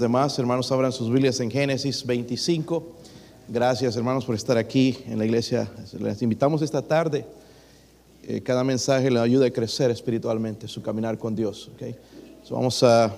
[0.00, 2.86] demás, hermanos, abran sus Biblias en Génesis 25.
[3.48, 5.68] Gracias, hermanos, por estar aquí en la iglesia.
[5.98, 7.26] Les invitamos esta tarde.
[8.22, 11.68] Eh, cada mensaje le ayuda a crecer espiritualmente, su caminar con Dios.
[11.74, 11.96] ¿okay?
[12.48, 13.12] Vamos a.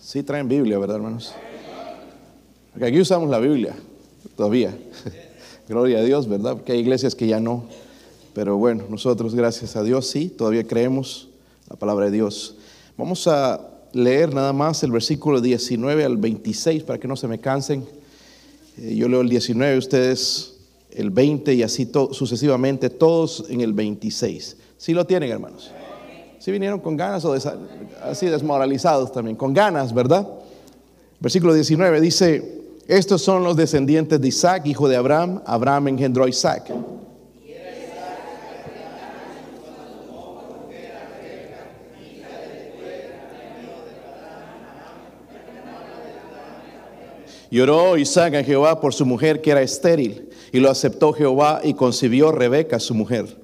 [0.00, 1.34] Sí traen Biblia, ¿verdad, hermanos?
[2.72, 3.76] Porque aquí usamos la Biblia
[4.34, 4.74] todavía.
[5.70, 6.54] Gloria a Dios, ¿verdad?
[6.54, 7.62] Porque hay iglesias que ya no.
[8.34, 11.28] Pero bueno, nosotros, gracias a Dios, sí, todavía creemos
[11.68, 12.56] la palabra de Dios.
[12.98, 17.38] Vamos a leer nada más el versículo 19 al 26 para que no se me
[17.38, 17.84] cansen.
[18.78, 20.56] Eh, yo leo el 19, ustedes
[20.90, 24.56] el 20 y así sucesivamente, todos en el 26.
[24.76, 25.70] ¿Sí lo tienen, hermanos?
[26.40, 27.32] ¿Sí vinieron con ganas o
[28.02, 29.36] así desmoralizados también?
[29.36, 30.26] Con ganas, ¿verdad?
[31.20, 32.59] Versículo 19 dice,
[32.90, 35.40] estos son los descendientes de Isaac, hijo de Abraham.
[35.46, 36.72] Abraham engendró a Isaac.
[47.48, 51.74] Lloró Isaac a Jehová por su mujer que era estéril, y lo aceptó Jehová y
[51.74, 53.39] concibió Rebeca su mujer.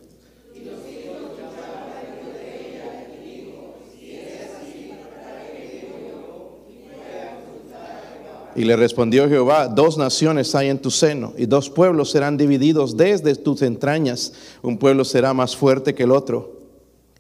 [8.57, 12.97] Y le respondió Jehová, dos naciones hay en tu seno, y dos pueblos serán divididos
[12.97, 14.33] desde tus entrañas.
[14.63, 16.63] Un pueblo será más fuerte que el otro,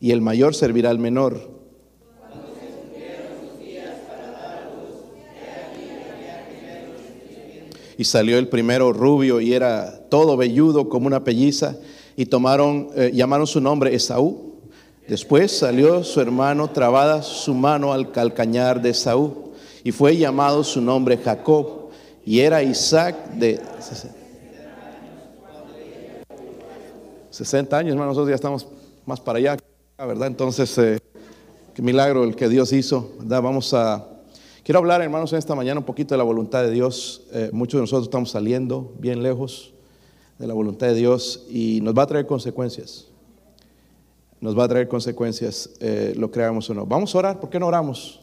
[0.01, 1.55] y el mayor servirá al menor.
[7.99, 11.77] Y salió el primero rubio y era todo velludo como una pelliza,
[12.17, 14.55] y tomaron, eh, llamaron su nombre Esaú.
[15.07, 19.46] Después salió su hermano trabada su mano al calcañar de Esaú
[19.87, 21.91] y fue llamado su nombre Jacob,
[22.25, 23.61] y era Isaac de
[27.31, 28.67] 60 años, hermanos, nosotros ya estamos
[29.05, 29.57] más para allá,
[29.97, 30.27] ¿verdad?
[30.27, 30.99] Entonces, eh,
[31.73, 33.43] qué milagro el que Dios hizo, ¿verdad?
[33.43, 34.05] Vamos a...
[34.65, 37.23] Quiero hablar, hermanos, en esta mañana un poquito de la voluntad de Dios.
[37.33, 39.73] Eh, muchos de nosotros estamos saliendo bien lejos
[40.41, 43.07] de la voluntad de Dios y nos va a traer consecuencias.
[44.41, 46.87] Nos va a traer consecuencias, eh, lo creamos o no.
[46.87, 48.19] Vamos a orar, ¿por qué no oramos?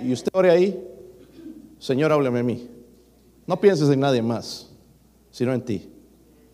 [0.00, 0.80] Y usted ore ahí,
[1.78, 2.68] Señor, háblame a mí.
[3.46, 4.68] No pienses en nadie más,
[5.30, 5.88] sino en ti.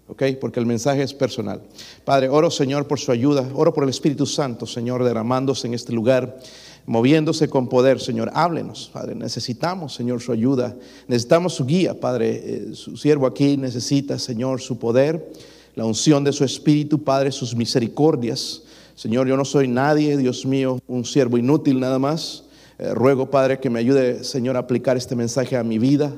[0.06, 0.22] ¿Ok?
[0.40, 1.62] Porque el mensaje es personal.
[2.04, 3.48] Padre, oro, Señor, por su ayuda.
[3.54, 6.38] Oro por el Espíritu Santo, Señor, derramándose en este lugar,
[6.84, 8.30] moviéndose con poder, Señor.
[8.34, 9.14] Háblenos, Padre.
[9.14, 10.76] Necesitamos, Señor, su ayuda.
[11.08, 12.42] Necesitamos su guía, Padre.
[12.44, 15.32] Eh, su siervo aquí necesita, Señor, su poder,
[15.74, 18.62] la unción de su Espíritu, Padre, sus misericordias.
[18.94, 22.43] Señor, yo no soy nadie, Dios mío, un siervo inútil nada más.
[22.78, 26.14] Eh, ruego, Padre, que me ayude, Señor, a aplicar este mensaje a mi vida,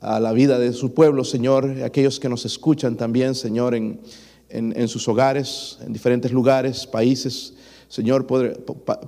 [0.00, 5.06] a la vida de su pueblo, Señor, aquellos que nos escuchan también, Señor, en, sus
[5.08, 7.54] hogares, en diferentes lugares, países.
[7.88, 8.26] Señor,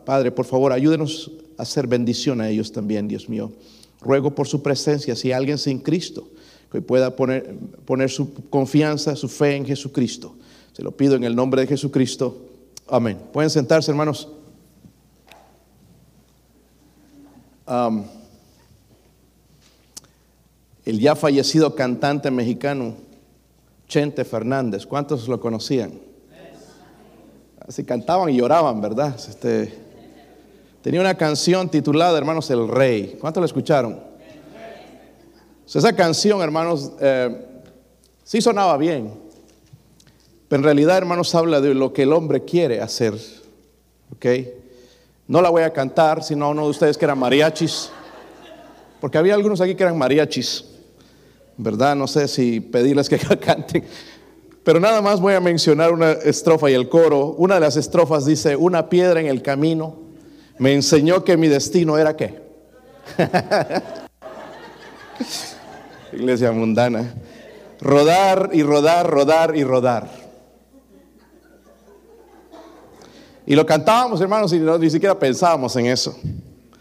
[0.04, 3.52] Padre, por favor, ayúdenos a hacer bendición a ellos también, Dios mío.
[4.00, 6.28] Ruego por su presencia, si alguien sin Cristo,
[6.70, 7.54] que pueda poner,
[7.86, 10.34] poner su confianza, su fe en Jesucristo.
[10.72, 12.48] Se lo pido en el nombre de Jesucristo.
[12.88, 13.18] Amén.
[13.32, 14.28] Pueden sentarse, hermanos.
[20.84, 22.94] El ya fallecido cantante mexicano
[23.88, 24.86] Chente Fernández.
[24.86, 25.92] ¿Cuántos lo conocían?
[27.66, 29.14] Así cantaban y lloraban, ¿verdad?
[29.16, 29.72] Este,
[30.82, 33.16] tenía una canción titulada, hermanos, El Rey.
[33.20, 34.12] ¿Cuántos la escucharon?
[35.66, 37.46] esa canción, hermanos, eh,
[38.24, 39.10] sí sonaba bien,
[40.48, 43.14] pero en realidad, hermanos, habla de lo que el hombre quiere hacer.
[44.12, 44.26] ¿Ok?
[45.26, 47.90] No la voy a cantar, sino a uno de ustedes que eran mariachis,
[49.00, 50.64] porque había algunos aquí que eran mariachis,
[51.56, 51.96] ¿verdad?
[51.96, 53.84] No sé si pedirles que canten,
[54.64, 57.34] pero nada más voy a mencionar una estrofa y el coro.
[57.38, 59.96] Una de las estrofas dice, una piedra en el camino
[60.58, 62.40] me enseñó que mi destino era qué.
[66.12, 67.14] Iglesia mundana.
[67.80, 70.21] Rodar y rodar, rodar y rodar.
[73.52, 76.18] Y lo cantábamos, hermanos, y ni siquiera pensábamos en eso.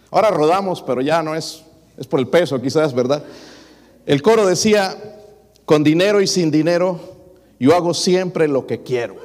[0.09, 1.65] Ahora rodamos, pero ya no es,
[1.97, 3.25] es por el peso, quizás, ¿verdad?
[4.05, 4.95] El coro decía,
[5.65, 6.97] con dinero y sin dinero,
[7.59, 9.17] yo hago siempre lo que quiero.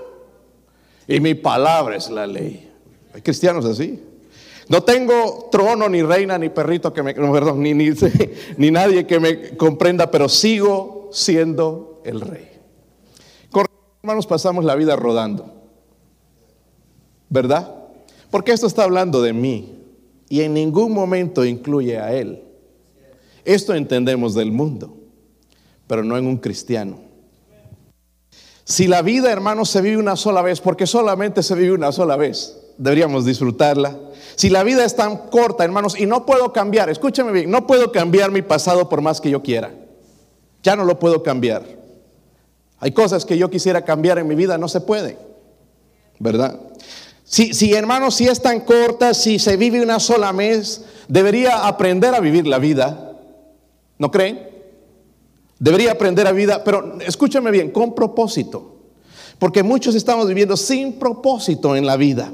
[1.07, 2.69] Y mi palabra es la ley.
[3.15, 4.03] Hay cristianos así.
[4.69, 7.91] No tengo trono, ni reina, ni perrito que me, no, perdón, ni, ni,
[8.57, 12.51] ni nadie que me comprenda, pero sigo siendo el rey.
[14.03, 15.56] Hermanos pasamos la vida rodando.
[17.29, 17.75] ¿Verdad?
[18.31, 19.77] Porque esto está hablando de mí
[20.29, 22.43] y en ningún momento incluye a Él.
[23.45, 24.97] Esto entendemos del mundo,
[25.87, 26.99] pero no en un cristiano.
[28.65, 32.17] Si la vida, hermanos, se vive una sola vez, porque solamente se vive una sola
[32.17, 33.97] vez, deberíamos disfrutarla.
[34.35, 37.93] Si la vida es tan corta, hermanos, y no puedo cambiar, escúchame bien, no puedo
[37.93, 39.73] cambiar mi pasado por más que yo quiera.
[40.65, 41.65] Ya no lo puedo cambiar.
[42.81, 45.17] Hay cosas que yo quisiera cambiar en mi vida, no se puede.
[46.19, 46.59] ¿Verdad?
[47.27, 52.15] Si, si hermanos, si es tan corta, si se vive una sola vez, debería aprender
[52.15, 53.19] a vivir la vida.
[53.99, 54.49] ¿No creen?
[55.59, 58.77] Debería aprender a vida, pero escúchame bien, con propósito.
[59.39, 62.33] Porque muchos estamos viviendo sin propósito en la vida.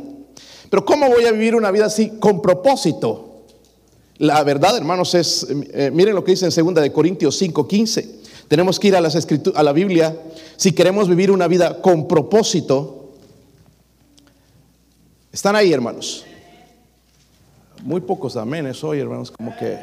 [0.69, 3.45] Pero ¿cómo voy a vivir una vida así con propósito?
[4.19, 8.21] La verdad, hermanos, es, eh, miren lo que dice en 2 de Corintios 5:15.
[8.49, 9.17] Tenemos que ir a, las
[9.55, 10.17] a la Biblia
[10.57, 13.02] si queremos vivir una vida con propósito.
[15.33, 16.27] Están ahí, hermanos.
[17.83, 19.79] Muy pocos amenes hoy, hermanos, como que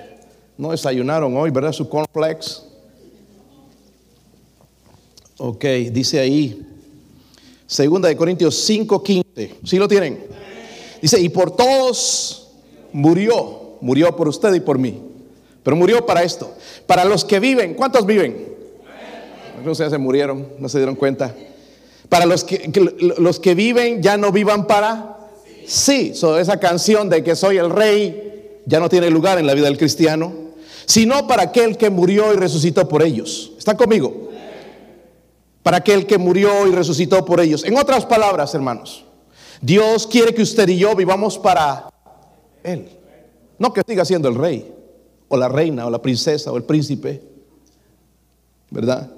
[0.57, 1.71] no desayunaron hoy, ¿verdad?
[1.71, 2.61] Su cornflakes.
[5.37, 6.67] Ok, dice ahí,
[7.65, 9.55] segunda de Corintios 5:15.
[9.65, 10.23] ¿Sí lo tienen?
[11.01, 12.51] Dice, y por todos
[12.93, 15.01] murió, murió por usted y por mí.
[15.63, 16.53] Pero murió para esto.
[16.85, 18.49] Para los que viven, ¿cuántos viven?
[19.65, 21.35] No sé, se murieron, no se dieron cuenta.
[22.07, 22.69] Para los que,
[22.99, 25.19] los que viven ya no vivan para
[25.69, 26.13] sí.
[26.39, 29.77] Esa canción de que soy el rey ya no tiene lugar en la vida del
[29.77, 30.33] cristiano,
[30.86, 33.54] sino para aquel que murió y resucitó por ellos.
[33.57, 34.30] ¿Están conmigo?
[35.63, 37.63] para aquel que murió y resucitó por ellos.
[37.63, 39.06] En otras palabras, hermanos,
[39.62, 41.89] Dios quiere que usted y yo vivamos para
[42.63, 42.89] Él.
[43.57, 44.74] No que siga siendo el rey,
[45.27, 47.21] o la reina, o la princesa, o el príncipe.
[48.71, 49.12] ¿Verdad?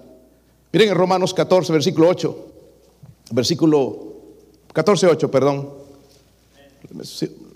[0.73, 2.47] Miren en Romanos 14, versículo 8.
[3.31, 4.13] Versículo
[4.73, 5.69] 14, 8, perdón.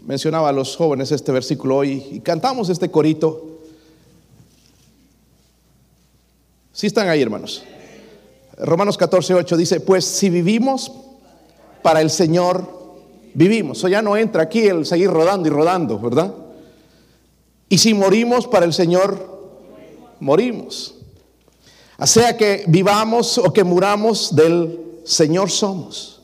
[0.06, 3.60] Mencionaba a los jóvenes este versículo hoy y cantamos este corito.
[6.72, 7.64] Si están ahí, hermanos.
[8.58, 10.92] Romanos 14, 8 dice, pues si vivimos
[11.82, 12.68] para el Señor,
[13.34, 13.84] vivimos.
[13.84, 16.34] O ya no entra aquí el seguir rodando y rodando, ¿verdad?
[17.68, 19.36] Y si morimos para el Señor,
[20.20, 20.96] morimos.
[21.98, 26.15] O sea que vivamos o que muramos del Señor somos.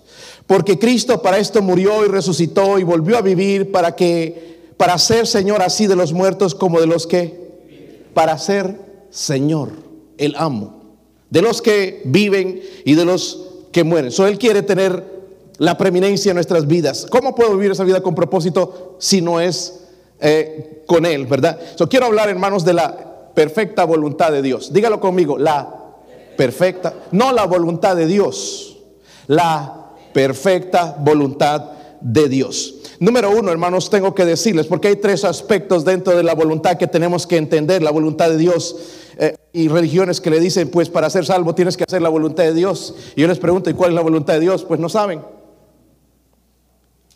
[0.52, 5.26] Porque Cristo para esto murió y resucitó y volvió a vivir para que, para ser
[5.26, 8.76] Señor así de los muertos como de los que, para ser
[9.10, 9.70] Señor,
[10.18, 10.98] el amo
[11.30, 14.12] de los que viven y de los que mueren.
[14.12, 15.22] So, él quiere tener
[15.58, 17.08] la preeminencia en nuestras vidas.
[17.10, 19.86] ¿Cómo puedo vivir esa vida con propósito si no es
[20.20, 21.62] eh, con Él, verdad?
[21.78, 24.74] So, quiero hablar, hermanos, de la perfecta voluntad de Dios.
[24.74, 25.94] Dígalo conmigo, la
[26.36, 28.80] perfecta, no la voluntad de Dios,
[29.28, 29.81] la
[30.14, 31.72] perfecta voluntad
[32.02, 32.76] de Dios.
[33.00, 36.88] Número uno, hermanos, tengo que decirles, porque hay tres aspectos dentro de la voluntad que
[36.88, 38.76] tenemos que entender, la voluntad de Dios.
[39.18, 42.44] Eh, y religiones que le dicen, pues para ser salvo tienes que hacer la voluntad
[42.44, 42.96] de Dios.
[43.16, 44.64] Y yo les pregunto, ¿y cuál es la voluntad de Dios?
[44.64, 45.22] Pues no saben.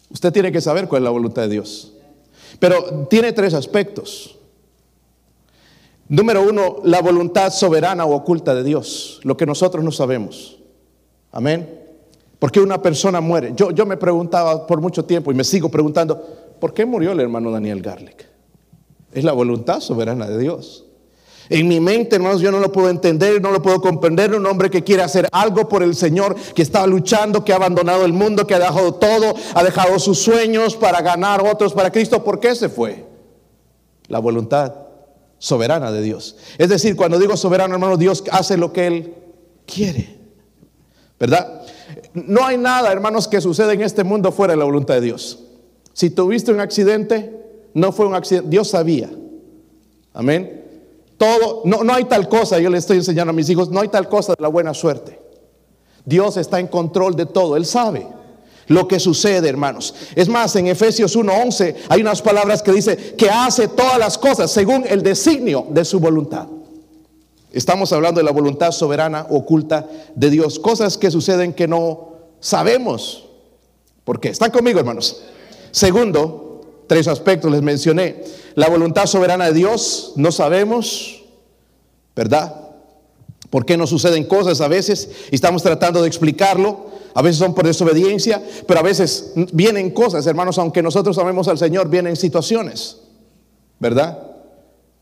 [0.10, 1.94] Usted tiene que saber cuál es la voluntad de Dios.
[2.60, 4.38] Pero tiene tres aspectos.
[6.08, 10.60] Número uno, la voluntad soberana o oculta de Dios, lo que nosotros no sabemos.
[11.32, 11.85] Amén.
[12.40, 13.54] ¿Por qué una persona muere?
[13.56, 16.22] Yo, yo me preguntaba por mucho tiempo y me sigo preguntando,
[16.60, 18.26] ¿por qué murió el hermano Daniel Garlic?
[19.12, 20.86] Es la voluntad soberana de Dios.
[21.50, 24.34] En mi mente, hermanos, yo no lo puedo entender, no lo puedo comprender.
[24.34, 28.04] Un hombre que quiere hacer algo por el Señor, que está luchando, que ha abandonado
[28.04, 32.24] el mundo, que ha dejado todo, ha dejado sus sueños para ganar otros para Cristo.
[32.24, 33.06] ¿Por qué se fue?
[34.08, 34.74] La voluntad
[35.38, 36.36] soberana de Dios.
[36.58, 39.14] Es decir, cuando digo soberano, hermano, Dios hace lo que Él
[39.68, 40.18] quiere.
[41.20, 41.62] ¿Verdad?
[42.16, 45.40] No hay nada, hermanos, que suceda en este mundo fuera de la voluntad de Dios.
[45.94, 47.32] Si tuviste un accidente,
[47.74, 49.10] no fue un accidente, Dios sabía.
[50.14, 50.64] Amén.
[51.18, 53.90] Todo, no, no hay tal cosa, yo le estoy enseñando a mis hijos, no hay
[53.90, 55.20] tal cosa de la buena suerte.
[56.06, 58.08] Dios está en control de todo, Él sabe
[58.68, 59.94] lo que sucede, hermanos.
[60.16, 64.52] Es más, en Efesios 1:11 hay unas palabras que dice que hace todas las cosas
[64.52, 66.48] según el designio de su voluntad.
[67.56, 72.10] Estamos hablando de la voluntad soberana oculta de Dios, cosas que suceden que no
[72.40, 73.26] sabemos.
[74.04, 74.30] ¿Por qué?
[74.30, 75.24] ¿Están conmigo, hermanos?
[75.72, 76.46] Segundo,
[76.88, 78.24] Tres aspectos les mencioné.
[78.56, 81.24] La voluntad soberana de Dios, no sabemos,
[82.16, 82.56] ¿verdad?
[83.50, 85.10] ¿Por qué no suceden cosas a veces?
[85.32, 86.94] Y estamos tratando de explicarlo.
[87.14, 91.58] A veces son por desobediencia, pero a veces vienen cosas, hermanos, aunque nosotros sabemos al
[91.58, 92.98] Señor, vienen situaciones,
[93.80, 94.20] ¿verdad?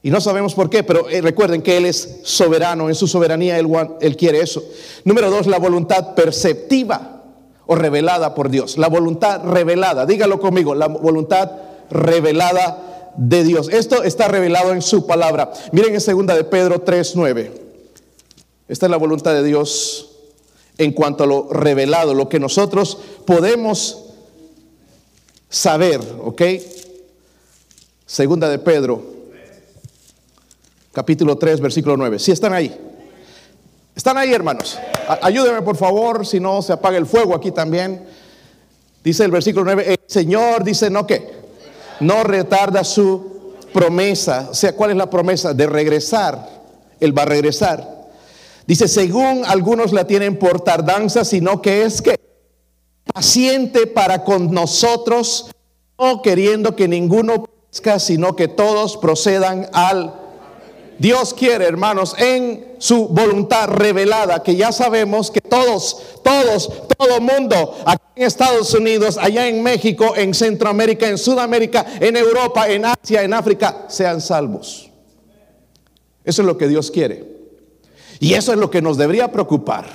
[0.06, 3.58] Y no sabemos por qué, pero eh, recuerden que Él es soberano, en su soberanía
[3.58, 4.62] él, quiere eso.
[5.06, 7.24] Número dos, la voluntad perceptiva
[7.66, 8.78] o revelada por Dios.
[8.78, 11.50] La voluntad revelada, dígalo conmigo, la voluntad
[11.90, 13.70] revelada de Dios.
[13.70, 15.54] Esto está revelado en su palabra.
[15.72, 17.52] Miren en segunda de Pedro 3:9.
[18.68, 20.10] Esta es la voluntad de Dios
[20.78, 24.04] en cuanto a lo revelado, lo que nosotros podemos
[25.50, 26.42] saber, ¿ok?
[28.06, 29.13] Segunda de Pedro,
[30.94, 32.20] capítulo 3, versículo 9.
[32.20, 32.74] Si están ahí.
[33.96, 34.80] ¿Están ahí, hermanos?
[35.22, 38.06] Ayúdenme, por favor, si no se apaga el fuego aquí también.
[39.04, 41.30] Dice el versículo 9, el Señor dice, no que,
[42.00, 44.48] no retarda su promesa.
[44.52, 45.54] O sea, ¿cuál es la promesa?
[45.54, 46.48] De regresar.
[47.00, 48.08] Él va a regresar.
[48.66, 52.16] Dice, según algunos la tienen por tardanza, sino que es que
[53.14, 55.52] paciente para con nosotros,
[56.00, 60.23] no queriendo que ninguno perezca, sino que todos procedan al
[61.00, 67.76] Dios quiere, hermanos, en su voluntad revelada, que ya sabemos que todos, todos, todo mundo,
[67.86, 73.24] aquí en Estados Unidos, allá en México, en Centroamérica, en Sudamérica, en Europa, en Asia,
[73.24, 74.90] en África, sean salvos.
[76.24, 77.26] Eso es lo que Dios quiere.
[78.20, 79.86] Y eso es lo que nos debería preocupar.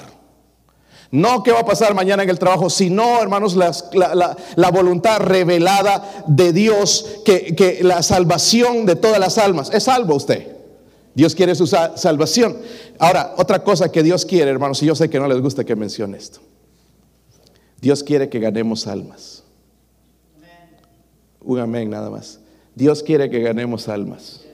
[1.10, 6.52] No qué va a pasar mañana en el trabajo, sino, hermanos, la, voluntad revelada de
[6.52, 9.70] Dios, que, que la salvación de todas las almas.
[9.72, 10.57] ¿Es salvo usted?
[11.14, 12.58] Dios quiere su salvación.
[12.98, 15.74] Ahora, otra cosa que Dios quiere, hermanos, y yo sé que no les gusta que
[15.74, 16.40] mencione esto.
[17.80, 19.44] Dios quiere que ganemos almas.
[21.40, 22.40] Un amén nada más.
[22.74, 24.44] Dios quiere que ganemos almas.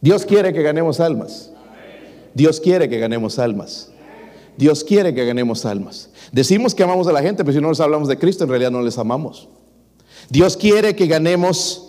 [0.00, 1.50] Dios quiere que ganemos almas.
[2.34, 3.90] Dios quiere que ganemos almas.
[4.56, 6.10] Dios quiere que ganemos almas.
[6.32, 8.70] Decimos que amamos a la gente, pero si no les hablamos de Cristo, en realidad
[8.70, 9.48] no les amamos.
[10.28, 11.82] Dios quiere que ganemos.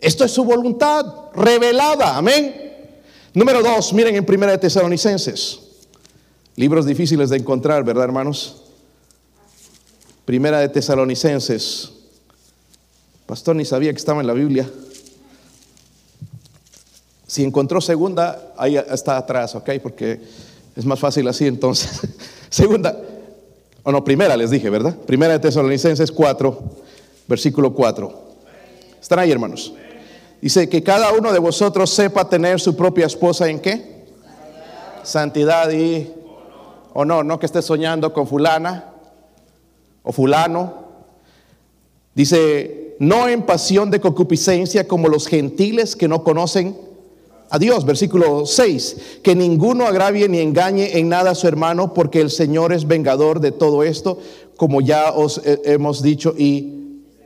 [0.00, 1.04] Esto es su voluntad
[1.34, 2.16] revelada.
[2.16, 2.67] Amén.
[3.34, 5.60] Número dos, miren en Primera de Tesalonicenses.
[6.56, 8.62] Libros difíciles de encontrar, ¿verdad, hermanos?
[10.24, 11.90] Primera de Tesalonicenses.
[13.26, 14.68] Pastor ni sabía que estaba en la Biblia.
[17.26, 19.70] Si encontró segunda, ahí está atrás, ¿ok?
[19.82, 20.20] Porque
[20.74, 22.00] es más fácil así entonces.
[22.48, 22.98] segunda,
[23.82, 24.96] o no, primera les dije, ¿verdad?
[24.96, 26.62] Primera de Tesalonicenses 4,
[27.28, 28.28] versículo 4.
[29.00, 29.74] ¿Están ahí, hermanos?
[30.40, 34.04] Dice que cada uno de vosotros sepa tener su propia esposa en qué?
[35.02, 36.12] Santidad, y
[36.94, 37.24] honor.
[37.24, 38.92] No que esté soñando con fulana
[40.04, 40.86] o fulano.
[42.14, 46.76] Dice, no en pasión de concupiscencia como los gentiles que no conocen
[47.50, 47.84] a Dios.
[47.84, 52.72] Versículo 6, que ninguno agravie ni engañe en nada a su hermano porque el Señor
[52.72, 54.20] es vengador de todo esto,
[54.56, 56.77] como ya os hemos dicho y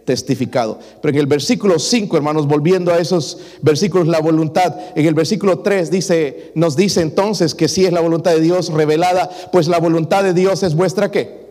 [0.05, 0.79] testificado.
[1.01, 5.61] Pero en el versículo 5, hermanos, volviendo a esos versículos, la voluntad, en el versículo
[5.61, 9.79] 3 dice, nos dice entonces que si es la voluntad de Dios revelada, pues la
[9.79, 11.43] voluntad de Dios es vuestra qué?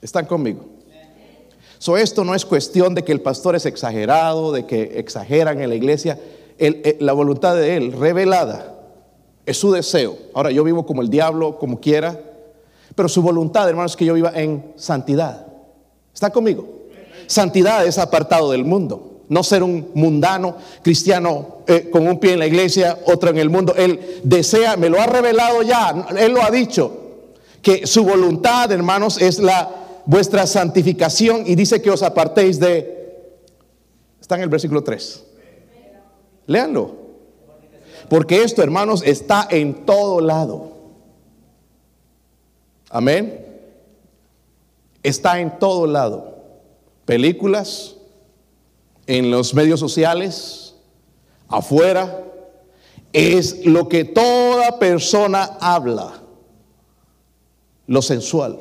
[0.00, 0.66] ¿Están conmigo?
[1.78, 5.68] So, esto no es cuestión de que el pastor es exagerado, de que exageran en
[5.68, 6.18] la iglesia.
[6.98, 8.74] la voluntad de él revelada
[9.44, 10.16] es su deseo.
[10.32, 12.18] Ahora yo vivo como el diablo, como quiera,
[12.94, 15.46] pero su voluntad, hermanos, es que yo viva en santidad.
[16.14, 16.84] ¿Está conmigo?
[17.26, 19.22] Santidad es apartado del mundo.
[19.28, 23.50] No ser un mundano cristiano eh, con un pie en la iglesia, otro en el
[23.50, 23.74] mundo.
[23.76, 27.00] Él desea, me lo ha revelado ya, él lo ha dicho,
[27.60, 29.70] que su voluntad, hermanos, es la
[30.04, 32.92] vuestra santificación y dice que os apartéis de...
[34.20, 35.24] Está en el versículo 3.
[36.46, 36.94] Léanlo.
[38.08, 40.72] Porque esto, hermanos, está en todo lado.
[42.90, 43.53] Amén
[45.04, 46.34] está en todo lado.
[47.04, 47.94] Películas,
[49.06, 50.74] en los medios sociales,
[51.48, 52.22] afuera.
[53.12, 56.20] Es lo que toda persona habla,
[57.86, 58.58] lo sensual.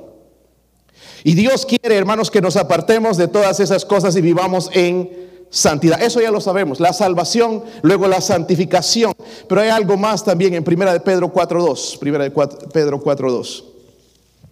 [1.24, 5.10] Y Dios quiere, hermanos, que nos apartemos de todas esas cosas y vivamos en
[5.50, 6.02] santidad.
[6.04, 9.14] Eso ya lo sabemos, la salvación, luego la santificación.
[9.48, 11.98] Pero hay algo más también en Primera de Pedro 4.2.
[11.98, 13.64] Primera de Pedro 4.2.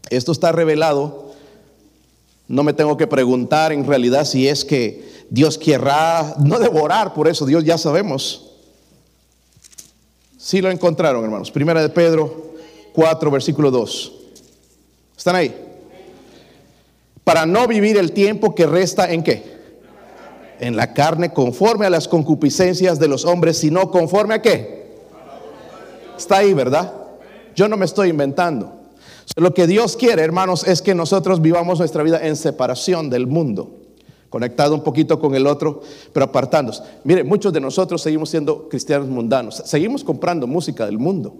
[0.09, 1.30] Esto está revelado
[2.51, 7.29] no me tengo que preguntar en realidad si es que Dios querrá no devorar, por
[7.29, 8.51] eso Dios ya sabemos.
[10.37, 11.49] Sí lo encontraron, hermanos.
[11.49, 12.55] Primera de Pedro
[12.91, 14.11] 4, versículo 2.
[15.17, 15.55] ¿Están ahí?
[17.23, 19.61] Para no vivir el tiempo que resta en qué?
[20.59, 24.91] En la carne conforme a las concupiscencias de los hombres, sino conforme a qué?
[26.17, 26.93] Está ahí, ¿verdad?
[27.55, 28.80] Yo no me estoy inventando.
[29.35, 33.79] Lo que Dios quiere, hermanos, es que nosotros vivamos nuestra vida en separación del mundo,
[34.29, 36.83] conectado un poquito con el otro, pero apartándonos.
[37.03, 41.33] Mire, muchos de nosotros seguimos siendo cristianos mundanos, seguimos comprando música del mundo.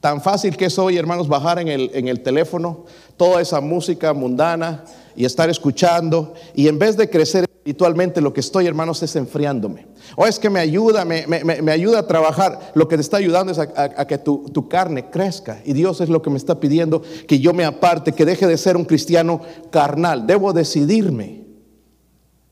[0.00, 2.86] Tan fácil que es hoy, hermanos, bajar en el, en el teléfono
[3.18, 4.84] toda esa música mundana
[5.14, 9.86] y estar escuchando, y en vez de crecer espiritualmente lo que estoy, hermanos, es enfriándome.
[10.16, 12.72] O es que me ayuda, me, me- me- ayuda a trabajar.
[12.74, 15.60] Lo que te está ayudando es a que tu, tu carne crezca.
[15.66, 18.56] Y Dios es lo que me está pidiendo, que yo me aparte, que deje de
[18.56, 20.26] ser un cristiano carnal.
[20.26, 21.44] Debo decidirme.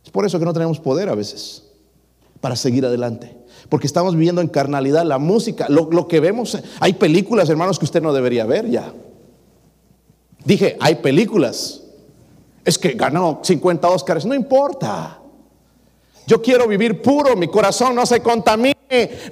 [0.04, 1.64] Es por eso que no tenemos poder a veces
[2.40, 3.34] para seguir adelante.
[3.70, 6.58] Porque estamos viviendo en carnalidad la música, lo, lo que vemos.
[6.80, 8.92] Hay películas, hermanos, que usted no debería ver ya.
[10.44, 11.82] Dije, hay películas.
[12.68, 15.18] Es que ganó 50 Óscares, no importa.
[16.26, 18.74] Yo quiero vivir puro, mi corazón no se contamine,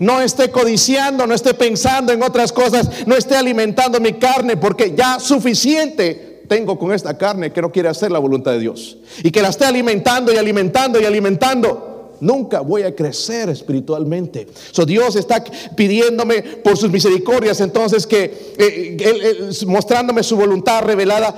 [0.00, 4.94] no esté codiciando, no esté pensando en otras cosas, no esté alimentando mi carne, porque
[4.96, 8.96] ya suficiente tengo con esta carne que no quiere hacer la voluntad de Dios.
[9.22, 12.14] Y que la esté alimentando y alimentando y alimentando.
[12.20, 14.46] Nunca voy a crecer espiritualmente.
[14.72, 15.44] So, Dios está
[15.76, 21.34] pidiéndome por sus misericordias, entonces que eh, él- él, mostrándome su voluntad revelada,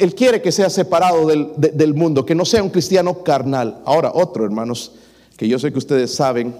[0.00, 3.80] Él quiere que sea separado del, de- del mundo, que no sea un cristiano carnal.
[3.84, 4.92] Ahora, otro, hermanos,
[5.36, 6.54] que yo sé que ustedes saben,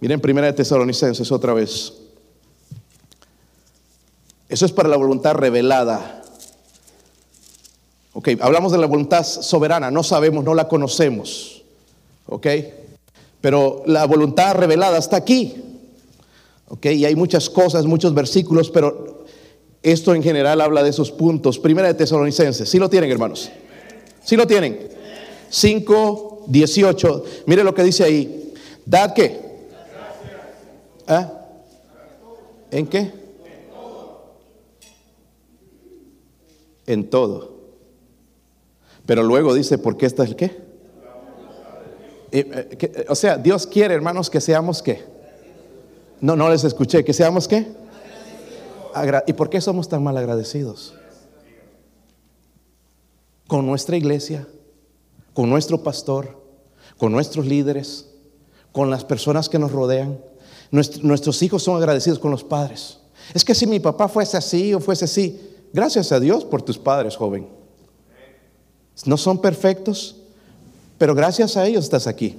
[0.00, 1.92] miren Primera de Tesalonicenses otra vez.
[4.48, 6.22] Eso es para la voluntad revelada.
[8.12, 11.62] Ok, hablamos de la voluntad soberana, no sabemos, no la conocemos.
[12.26, 12.46] Ok,
[13.40, 15.54] pero la voluntad revelada está aquí.
[16.68, 19.19] Ok, y hay muchas cosas, muchos versículos, pero
[19.82, 21.58] esto en general habla de esos puntos.
[21.58, 23.50] Primera de Tesalonicenses, ¿sí lo tienen, hermanos?
[24.22, 24.88] ¿Sí lo tienen?
[25.48, 27.24] 5, 18.
[27.46, 28.52] Mire lo que dice ahí.
[28.84, 29.40] ¿Dad qué?
[31.06, 31.32] ¿Ah?
[32.70, 33.10] ¿En qué?
[36.86, 37.60] En todo.
[39.06, 40.44] Pero luego dice, ¿por qué está el qué?
[42.32, 45.02] Eh, eh, eh, o sea, Dios quiere, hermanos, que seamos qué.
[46.20, 47.66] No, no les escuché, que seamos qué.
[49.26, 50.94] ¿Y por qué somos tan mal agradecidos?
[53.46, 54.46] Con nuestra iglesia,
[55.34, 56.40] con nuestro pastor,
[56.98, 58.06] con nuestros líderes,
[58.72, 60.20] con las personas que nos rodean.
[60.70, 62.98] Nuestro- nuestros hijos son agradecidos con los padres.
[63.34, 65.40] Es que si mi papá fuese así o fuese así,
[65.72, 67.48] gracias a Dios por tus padres, joven.
[69.06, 70.16] No son perfectos,
[70.98, 72.38] pero gracias a ellos estás aquí,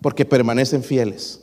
[0.00, 1.40] porque permanecen fieles.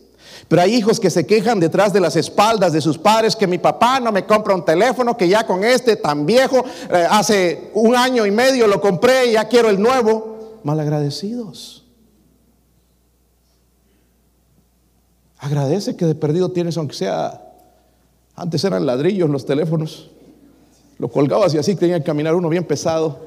[0.47, 3.59] Pero hay hijos que se quejan detrás de las espaldas de sus padres que mi
[3.59, 7.95] papá no me compra un teléfono, que ya con este tan viejo, eh, hace un
[7.95, 10.59] año y medio lo compré y ya quiero el nuevo.
[10.63, 11.85] Malagradecidos.
[15.37, 17.41] Agradece que de perdido tienes, aunque sea,
[18.35, 20.09] antes eran ladrillos los teléfonos.
[20.97, 23.19] Lo colgabas y así tenía que caminar uno bien pesado.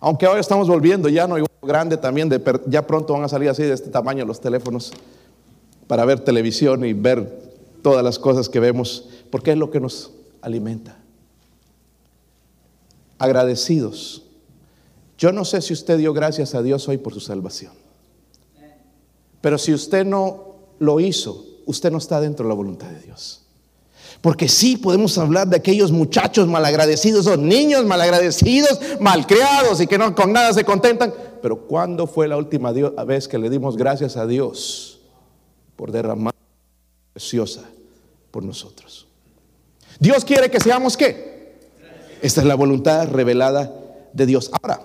[0.00, 3.28] Aunque ahora estamos volviendo, ya no hay uno grande también, de ya pronto van a
[3.28, 4.92] salir así de este tamaño los teléfonos
[5.86, 7.46] para ver televisión y ver
[7.82, 10.98] todas las cosas que vemos, porque es lo que nos alimenta.
[13.18, 14.22] Agradecidos.
[15.18, 17.72] Yo no sé si usted dio gracias a Dios hoy por su salvación,
[19.40, 23.42] pero si usted no lo hizo, usted no está dentro de la voluntad de Dios.
[24.20, 30.14] Porque sí podemos hablar de aquellos muchachos malagradecidos o niños malagradecidos, malcriados y que no
[30.14, 31.14] con nada se contentan.
[31.40, 34.95] Pero ¿cuándo fue la última vez que le dimos gracias a Dios
[35.76, 36.34] por derramar
[37.12, 37.64] preciosa
[38.30, 39.06] por nosotros?
[39.98, 41.56] Dios quiere que seamos qué?
[42.20, 43.72] Esta es la voluntad revelada
[44.12, 44.50] de Dios.
[44.60, 44.80] Ahora,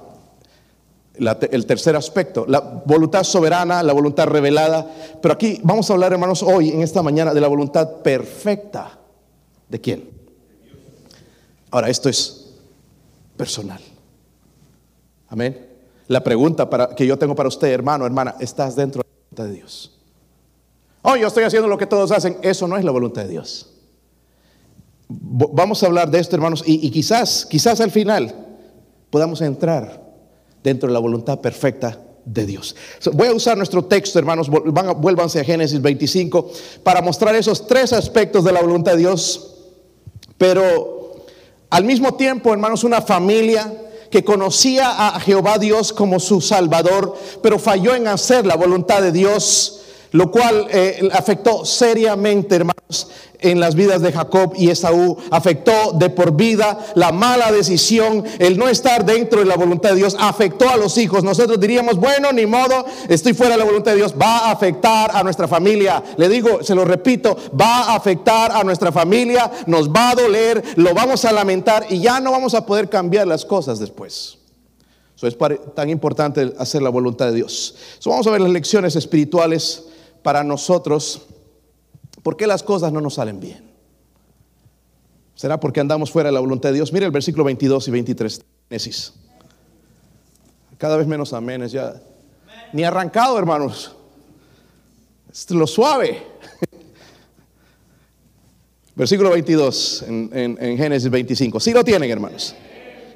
[1.15, 4.89] el tercer aspecto, la voluntad soberana, la voluntad revelada.
[5.21, 8.97] Pero aquí vamos a hablar, hermanos, hoy, en esta mañana, de la voluntad perfecta.
[9.69, 10.09] ¿De quién?
[11.69, 12.53] Ahora, esto es
[13.37, 13.81] personal.
[15.29, 15.67] Amén.
[16.07, 19.45] La pregunta para, que yo tengo para usted, hermano, hermana, ¿estás dentro de la voluntad
[19.45, 20.00] de Dios?
[21.01, 22.37] Oh, yo estoy haciendo lo que todos hacen.
[22.41, 23.67] Eso no es la voluntad de Dios.
[25.07, 28.33] Vamos a hablar de esto, hermanos, y, quizás, quizás al final
[29.09, 30.01] podamos entrar
[30.63, 32.75] dentro de la voluntad perfecta de Dios.
[33.11, 36.51] Voy a usar nuestro texto, hermanos, vuélvanse a Génesis 25
[36.83, 39.57] para mostrar esos tres aspectos de la voluntad de Dios,
[40.37, 41.25] pero
[41.69, 43.73] al mismo tiempo, hermanos, una familia
[44.11, 49.11] que conocía a Jehová Dios como su Salvador, pero falló en hacer la voluntad de
[49.11, 55.17] Dios, lo cual eh, afectó seriamente, hermanos, en las vidas de Jacob y Esaú.
[55.31, 59.95] Afectó de por vida la mala decisión, el no estar dentro de la voluntad de
[59.95, 61.23] Dios, afectó a los hijos.
[61.23, 65.11] Nosotros diríamos, bueno, ni modo, estoy fuera de la voluntad de Dios, va a afectar
[65.13, 66.03] a nuestra familia.
[66.17, 70.63] Le digo, se lo repito, va a afectar a nuestra familia, nos va a doler,
[70.75, 74.37] lo vamos a lamentar y ya no vamos a poder cambiar las cosas después.
[75.15, 75.37] Eso es
[75.75, 77.75] tan importante hacer la voluntad de Dios.
[77.99, 79.85] So, vamos a ver las lecciones espirituales
[80.23, 81.27] para nosotros.
[82.23, 83.71] ¿Por qué las cosas no nos salen bien?
[85.35, 86.93] ¿Será porque andamos fuera de la voluntad de Dios?
[86.93, 88.41] Mire el versículo 22 y 23.
[88.69, 89.13] Génesis.
[90.77, 92.01] Cada vez menos aménes ya.
[92.73, 93.95] Ni arrancado, hermanos.
[95.31, 96.23] Es lo suave.
[98.95, 101.59] Versículo 22 en, Génesis 25.
[101.59, 102.55] Si lo tienen, hermanos.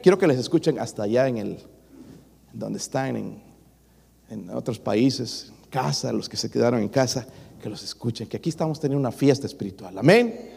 [0.02, 1.58] Quiero que les escuchen hasta allá en el,
[2.54, 3.44] donde están, en,
[4.30, 7.28] en otros países, en casa, los que se quedaron en casa,
[7.62, 9.98] que los escuchen, que aquí estamos teniendo una fiesta espiritual.
[9.98, 10.52] Amén.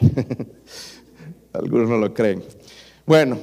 [1.52, 2.40] Algunos no lo creen.
[3.04, 3.36] Bueno,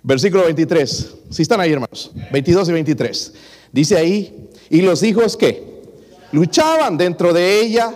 [0.00, 1.14] versículo 23.
[1.30, 2.12] Si están ahí, hermanos.
[2.30, 3.34] 22 y 23.
[3.72, 5.82] Dice ahí, y los hijos que
[6.30, 7.92] luchaban dentro de ella.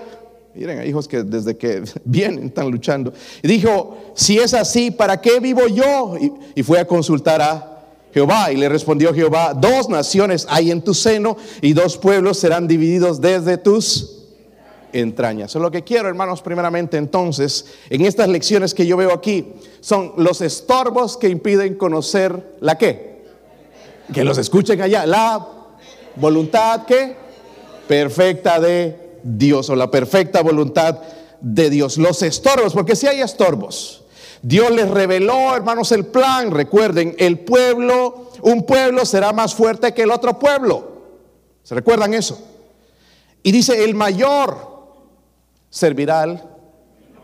[0.52, 3.12] Miren, hay hijos que desde que vienen están luchando.
[3.40, 6.16] Y dijo, si es así, ¿para qué vivo yo?
[6.20, 7.71] Y, y fue a consultar a
[8.12, 8.52] Jehová.
[8.52, 13.20] Y le respondió Jehová, dos naciones hay en tu seno y dos pueblos serán divididos
[13.20, 14.18] desde tus
[14.92, 15.54] entrañas.
[15.54, 20.40] Lo que quiero, hermanos, primeramente entonces, en estas lecciones que yo veo aquí, son los
[20.40, 23.22] estorbos que impiden conocer la qué.
[24.12, 25.06] Que los escuchen allá.
[25.06, 25.48] La
[26.16, 27.16] voluntad que
[27.88, 30.98] perfecta de Dios o la perfecta voluntad
[31.40, 31.96] de Dios.
[31.98, 34.01] Los estorbos, porque si hay estorbos.
[34.42, 36.50] Dios les reveló, hermanos, el plan.
[36.50, 40.92] Recuerden, el pueblo, un pueblo será más fuerte que el otro pueblo.
[41.62, 42.42] ¿Se recuerdan eso?
[43.44, 44.72] Y dice, el mayor
[45.70, 46.26] servirá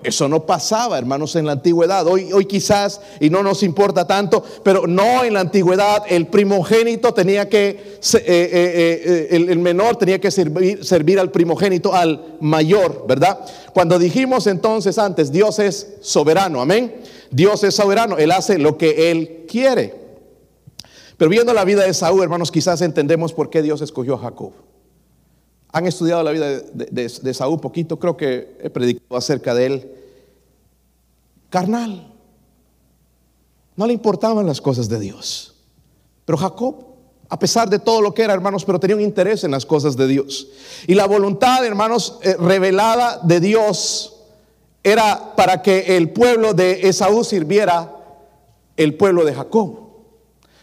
[0.02, 2.06] eso no pasaba, hermanos, en la antigüedad.
[2.06, 7.12] Hoy, hoy quizás, y no nos importa tanto, pero no en la antigüedad, el primogénito
[7.12, 13.06] tenía que, eh, eh, eh, el, menor tenía que servir, servir al primogénito, al mayor,
[13.08, 13.40] ¿verdad?
[13.74, 16.94] Cuando dijimos entonces antes, Dios es soberano, amén.
[17.30, 19.94] Dios es soberano, Él hace lo que Él quiere.
[21.16, 24.52] Pero viendo la vida de Saúl, hermanos, quizás entendemos por qué Dios escogió a Jacob
[25.72, 29.92] han estudiado la vida de, Saúl poquito, creo que he predicado acerca de él.
[31.50, 32.12] Carnal.
[33.76, 35.54] No le importaban las cosas de Dios.
[36.24, 36.84] Pero Jacob,
[37.28, 39.96] a pesar de todo lo que era, hermanos, pero tenía un interés en las cosas
[39.96, 40.48] de Dios.
[40.86, 44.16] Y la voluntad, hermanos, eh, revelada de Dios
[44.82, 47.94] era para que el pueblo de Esaú sirviera
[48.76, 49.80] el pueblo de Jacob.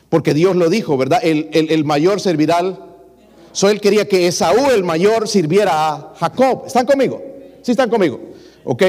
[0.10, 1.20] Porque Dios lo dijo, ¿verdad?
[1.24, 2.95] El, el mayor servirá al
[3.56, 6.64] So él quería que Esaú el mayor sirviera a Jacob.
[6.68, 7.24] ¿Están conmigo?
[7.62, 8.20] ¿Sí están conmigo?
[8.66, 8.84] ¿Ok?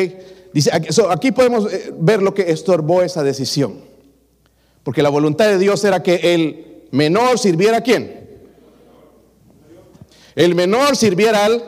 [0.52, 0.72] Dice,
[1.08, 3.76] aquí podemos eh, ver lo que estorbó esa decisión.
[4.82, 8.28] Porque la voluntad de Dios era que el menor sirviera a quién?
[10.34, 11.62] El menor sirviera al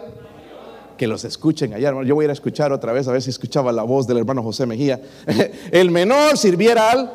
[0.97, 1.93] que los escuchen allá.
[2.03, 4.19] Yo voy a ir a escuchar otra vez, a ver si escuchaba la voz del
[4.19, 5.01] hermano José Mejía.
[5.71, 7.13] El menor sirviera al...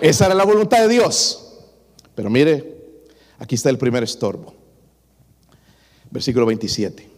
[0.00, 1.60] Esa era la voluntad de Dios.
[2.16, 2.74] Pero mire,
[3.38, 4.61] aquí está el primer estorbo
[6.12, 7.08] versículo 27.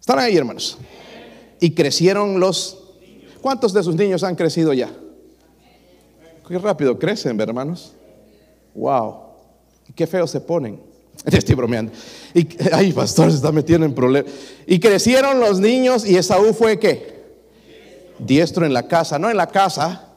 [0.00, 0.78] ¿Están ahí, hermanos?
[1.60, 2.80] Y crecieron los...
[3.40, 4.90] ¿Cuántos de sus niños han crecido ya?
[6.48, 7.92] Qué rápido crecen, hermanos.
[8.74, 9.16] Wow.
[9.94, 10.80] Qué feo se ponen.
[11.24, 11.92] Estoy bromeando.
[12.72, 14.32] Ay, pastor, se está metiendo en problemas.
[14.66, 17.24] Y crecieron los niños y Esaú fue qué?
[18.18, 19.18] Diestro en la casa.
[19.18, 20.08] No en la casa,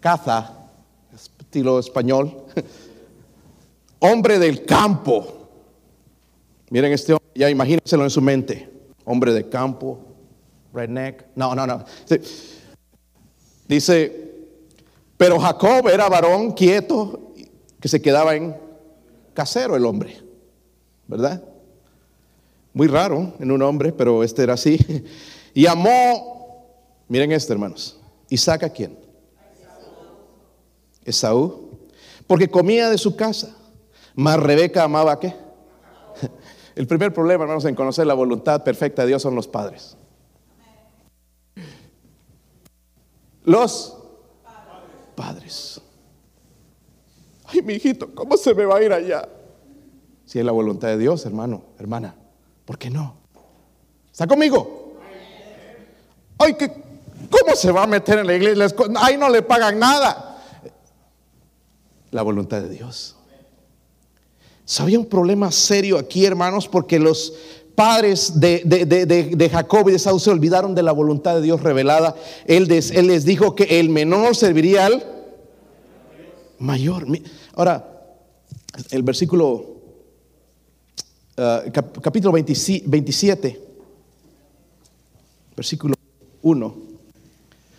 [0.00, 0.56] caza,
[1.14, 2.44] estilo español.
[3.98, 5.41] Hombre del campo.
[6.72, 8.66] Miren este hombre, ya imagínenselo en su mente.
[9.04, 9.98] Hombre de campo,
[10.72, 11.26] redneck.
[11.36, 11.84] No, no, no.
[13.68, 14.32] Dice,
[15.18, 17.34] pero Jacob era varón quieto
[17.78, 18.56] que se quedaba en
[19.34, 20.16] casero el hombre,
[21.06, 21.44] ¿verdad?
[22.72, 24.78] Muy raro en un hombre, pero este era así.
[25.54, 26.64] Y amó,
[27.08, 28.98] miren este hermanos, Isaac a quién?
[31.04, 31.68] Esaú.
[32.26, 33.54] Porque comía de su casa.
[34.14, 35.34] Mas Rebeca amaba a qué?
[36.74, 39.96] El primer problema, hermanos, en conocer la voluntad perfecta de Dios son los padres.
[43.44, 43.96] Los
[45.14, 45.80] padres.
[47.46, 49.28] Ay, mi hijito, ¿cómo se me va a ir allá?
[50.24, 52.14] Si es la voluntad de Dios, hermano, hermana,
[52.64, 53.16] ¿por qué no?
[54.10, 54.94] ¿Está conmigo?
[56.38, 56.56] Ay,
[57.30, 58.76] ¿cómo se va a meter en la iglesia?
[58.96, 60.42] Ay, no le pagan nada.
[62.10, 63.16] La voluntad de Dios.
[64.78, 67.34] Había un problema serio aquí, hermanos, porque los
[67.74, 72.14] padres de, Jacob y de Saúl se olvidaron de la voluntad de Dios revelada.
[72.46, 75.04] Él, les dijo que el menor serviría al
[76.58, 77.06] mayor.
[77.54, 77.88] Ahora,
[78.90, 79.66] el versículo,
[81.36, 81.62] ah,
[82.00, 83.60] capítulo 27,
[85.56, 85.94] versículo
[86.42, 86.92] 1.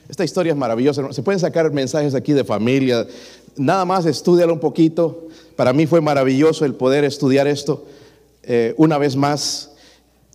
[0.10, 1.12] Esta historia es maravillosa.
[1.14, 3.08] Se pueden sacar mensajes aquí de familia.
[3.56, 5.28] Nada más estudialo un poquito.
[5.56, 7.86] Para mí fue maravilloso el poder estudiar esto
[8.44, 9.72] eh, una vez más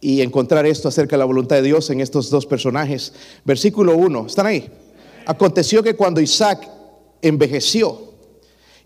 [0.00, 3.12] y encontrar esto acerca de la voluntad de Dios en estos dos personajes.
[3.44, 4.70] Versículo 1, ¿están ahí?
[5.26, 6.68] Aconteció que cuando Isaac
[7.20, 8.08] envejeció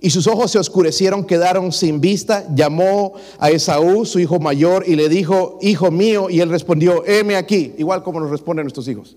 [0.01, 2.45] y sus ojos se oscurecieron, quedaron sin vista.
[2.55, 7.37] Llamó a Esaú, su hijo mayor, y le dijo, hijo mío, y él respondió, heme
[7.37, 9.17] aquí, igual como nos responden nuestros hijos.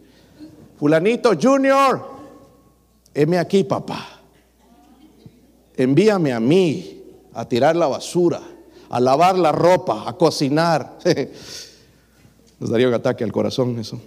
[0.77, 2.05] Fulanito Junior,
[3.15, 4.14] heme aquí, papá.
[5.77, 8.41] Envíame a mí a tirar la basura,
[8.89, 10.97] a lavar la ropa, a cocinar.
[12.59, 13.99] Nos daría un ataque al corazón eso.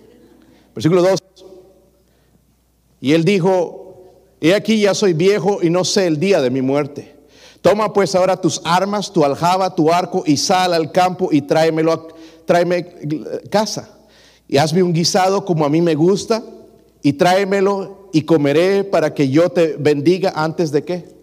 [0.74, 1.22] Versículo 2.
[3.00, 3.88] Y él dijo,
[4.40, 7.16] He aquí ya soy viejo y no sé el día de mi muerte.
[7.60, 12.08] Toma pues ahora tus armas, tu aljaba, tu arco y sal al campo y tráemelo,
[12.46, 12.86] tráeme
[13.50, 13.98] casa.
[14.46, 16.42] Y hazme un guisado como a mí me gusta
[17.02, 21.17] y tráemelo y comeré para que yo te bendiga antes de qué.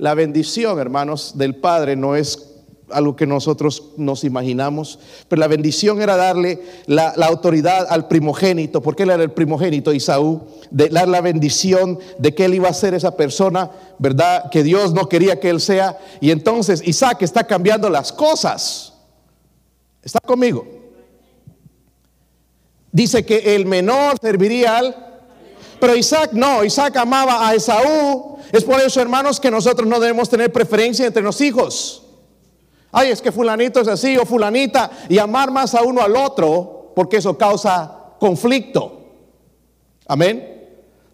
[0.00, 2.54] La bendición, hermanos, del Padre no es
[2.90, 9.02] algo que nosotros nos imaginamos, pero la bendición era darle la, autoridad al primogénito, porque
[9.02, 12.94] él era el primogénito, Isaú, de dar la bendición de que él iba a ser
[12.94, 14.48] esa persona, ¿verdad?
[14.50, 15.98] Que Dios no quería que él sea.
[16.18, 18.94] Y entonces Isaac está cambiando las cosas.
[20.02, 20.66] ¿Está conmigo?
[22.90, 25.09] Dice que el menor serviría al...
[25.80, 28.36] Pero Isaac no, Isaac amaba a Esaú.
[28.52, 32.04] Es por eso, hermanos, que nosotros no debemos tener preferencia entre los hijos.
[32.92, 36.92] Ay, es que fulanito es así o fulanita y amar más a uno al otro
[36.94, 39.00] porque eso causa conflicto.
[40.06, 40.58] Amén.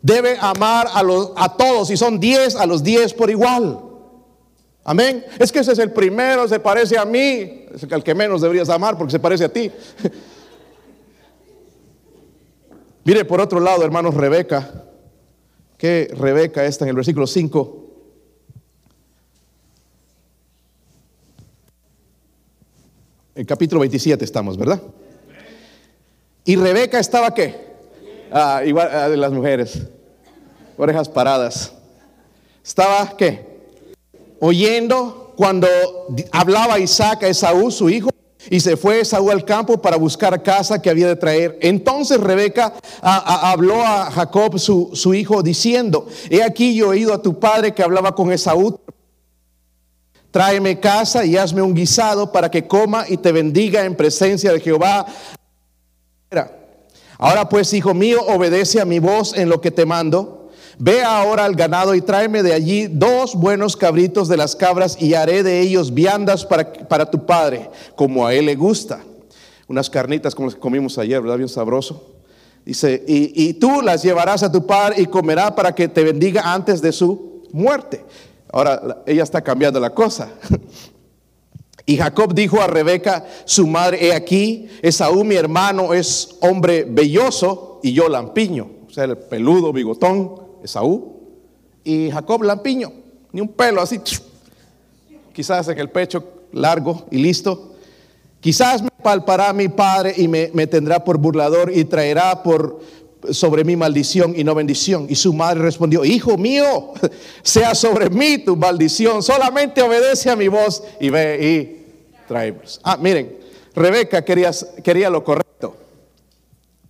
[0.01, 3.81] Debe amar a, los, a todos, si son 10, a los 10 por igual.
[4.85, 5.25] Amén.
[5.39, 7.67] Es que ese es el primero, se parece a mí.
[7.75, 9.71] Es el que menos deberías amar porque se parece a ti.
[13.07, 14.69] Mire, por otro lado, hermanos, Rebeca,
[15.79, 17.85] que Rebeca está en el versículo 5
[23.37, 24.81] En capítulo 27 estamos, ¿verdad?
[26.47, 27.55] Y Rebeca estaba qué?
[28.33, 29.83] Ah, igual ah, de las mujeres,
[30.79, 31.75] orejas paradas.
[32.65, 33.47] Estaba qué?
[34.41, 35.69] Oyendo cuando
[36.33, 38.09] hablaba Isaac a Esaú, su hijo,
[38.51, 41.59] y se fue Esaú al campo para buscar casa que había de traer.
[41.61, 47.39] Entonces Rebeca habló a Jacob, su, hijo, diciendo, he aquí yo he oído a tu
[47.39, 48.81] padre que hablaba con Esaú
[50.37, 54.61] tráeme casa y hazme un guisado para que coma y te bendiga en presencia de
[54.61, 55.07] Jehová.
[57.17, 60.46] Ahora pues, hijo mío, obedece a mi voz en lo que te mando.
[60.79, 65.15] Ve ahora al ganado y tráeme de allí dos buenos cabritos de las cabras y
[65.15, 69.01] haré de ellos viandas para, para tu padre, como a él le gusta.
[69.69, 71.39] Unas carnitas como las que comimos ayer, ¿verdad?
[71.39, 72.15] Bien sabroso.
[72.65, 76.53] Dice, y, y tú las llevarás a tu padre y comerá para que te bendiga
[76.53, 78.05] antes de su muerte.
[78.53, 80.29] Ahora ella está cambiando la cosa.
[81.89, 87.79] Y Jacob dijo a Rebeca, su madre, he aquí, Esaú mi hermano es hombre belloso
[87.81, 91.17] y yo lampiño, o sea, el peludo, bigotón, Esaú.
[91.83, 92.93] Y Jacob lampiño,
[93.33, 94.01] ni un pelo así,
[95.33, 97.75] quizás en el pecho largo y listo.
[98.41, 102.81] Quizás me palpará mi padre y me, tendrá por burlador y traerá por,
[103.31, 105.07] sobre mi maldición y no bendición.
[105.09, 106.93] Y su madre respondió, hijo mío,
[107.43, 112.55] sea sobre mí tu maldición, solamente obedece a mi voz y ve y trae.
[112.83, 113.37] Ah, miren,
[113.75, 114.51] Rebeca quería,
[114.83, 115.77] quería lo correcto.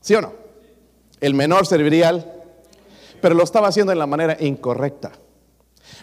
[0.00, 0.32] ¿Sí o no?
[1.20, 2.36] El menor serviría al,
[3.20, 5.12] pero lo estaba haciendo en la manera incorrecta.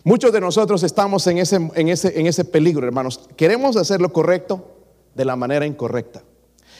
[0.03, 3.21] Muchos de nosotros estamos en ese, en ese, en ese peligro, hermanos.
[3.35, 4.73] Queremos hacer lo correcto
[5.15, 6.23] de la manera incorrecta.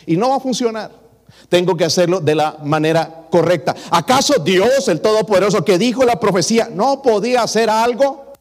[0.05, 0.91] Y no va a funcionar.
[1.49, 3.75] Tengo que hacerlo de la manera correcta.
[3.91, 8.32] ¿Acaso Dios, el Todopoderoso, que dijo la profecía, no podía hacer algo?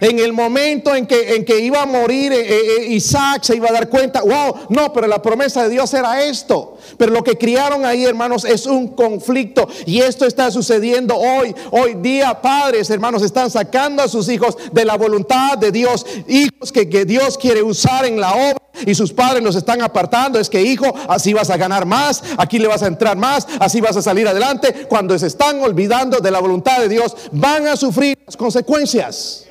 [0.00, 3.56] En el momento en que, en que iba a morir eh, eh, eh, Isaac se
[3.56, 6.78] iba a dar cuenta, wow, no, pero la promesa de Dios era esto.
[6.98, 9.68] Pero lo que criaron ahí, hermanos, es un conflicto.
[9.86, 11.54] Y esto está sucediendo hoy.
[11.70, 16.04] Hoy día, padres, hermanos, están sacando a sus hijos de la voluntad de Dios.
[16.28, 20.38] Hijos que, que Dios quiere usar en la obra y sus padres los están apartando.
[20.38, 23.80] Es que hijo, así vas a ganar más, aquí le vas a entrar más, así
[23.80, 24.86] vas a salir adelante.
[24.88, 29.43] Cuando se están olvidando de la voluntad de Dios, van a sufrir las consecuencias.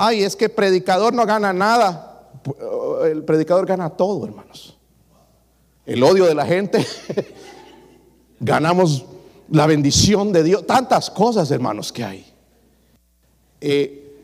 [0.00, 2.30] Ay, es que predicador no gana nada.
[3.02, 4.78] El predicador gana todo, hermanos.
[5.84, 6.86] El odio de la gente.
[8.40, 9.04] Ganamos
[9.50, 10.64] la bendición de Dios.
[10.66, 12.32] Tantas cosas, hermanos, que hay.
[13.60, 14.16] Eh,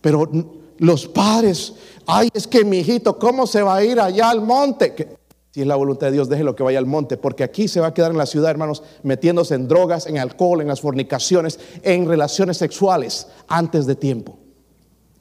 [0.00, 0.30] pero
[0.78, 1.74] los padres,
[2.06, 5.18] ay, es que mi hijito, ¿cómo se va a ir allá al monte?
[5.50, 7.88] si es la voluntad de Dios, déjelo que vaya al monte, porque aquí se va
[7.88, 12.06] a quedar en la ciudad, hermanos, metiéndose en drogas, en alcohol, en las fornicaciones, en
[12.06, 14.39] relaciones sexuales antes de tiempo.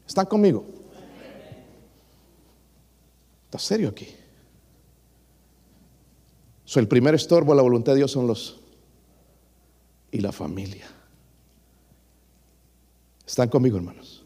[0.09, 0.65] ¿Están conmigo?
[3.45, 4.07] ¿Está serio aquí?
[6.65, 8.59] So, el primer estorbo a la voluntad de Dios son los
[10.11, 10.87] y la familia.
[13.23, 14.25] ¿Están conmigo, hermanos?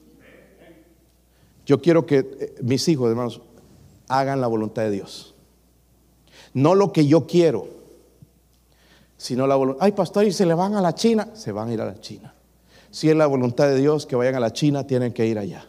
[1.66, 3.42] Yo quiero que eh, mis hijos, hermanos,
[4.08, 5.36] hagan la voluntad de Dios.
[6.54, 7.68] No lo que yo quiero,
[9.18, 9.84] sino la voluntad.
[9.84, 12.00] Ay, pastor, y se le van a la China, se van a ir a la
[12.00, 12.34] China.
[12.90, 15.68] Si es la voluntad de Dios que vayan a la China, tienen que ir allá.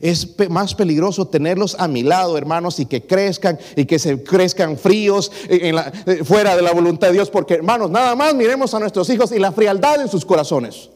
[0.00, 4.76] Es más peligroso tenerlos a mi lado, hermanos, y que crezcan y que se crezcan
[4.76, 9.08] fríos eh, fuera de la voluntad de Dios, porque hermanos, nada más miremos a nuestros
[9.10, 10.90] hijos y la frialdad en sus corazones.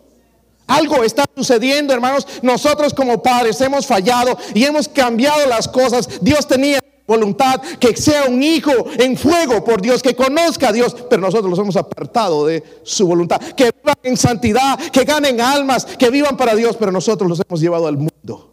[0.67, 2.27] Algo está sucediendo, hermanos.
[2.43, 6.09] Nosotros como padres hemos fallado y hemos cambiado las cosas.
[6.21, 10.95] Dios tenía voluntad que sea un hijo en fuego por Dios, que conozca a Dios,
[11.11, 13.41] pero nosotros los hemos apartado de su voluntad.
[13.57, 17.61] Que vivan en santidad, que ganen almas, que vivan para Dios, pero nosotros los hemos
[17.61, 18.50] llevado al mundo.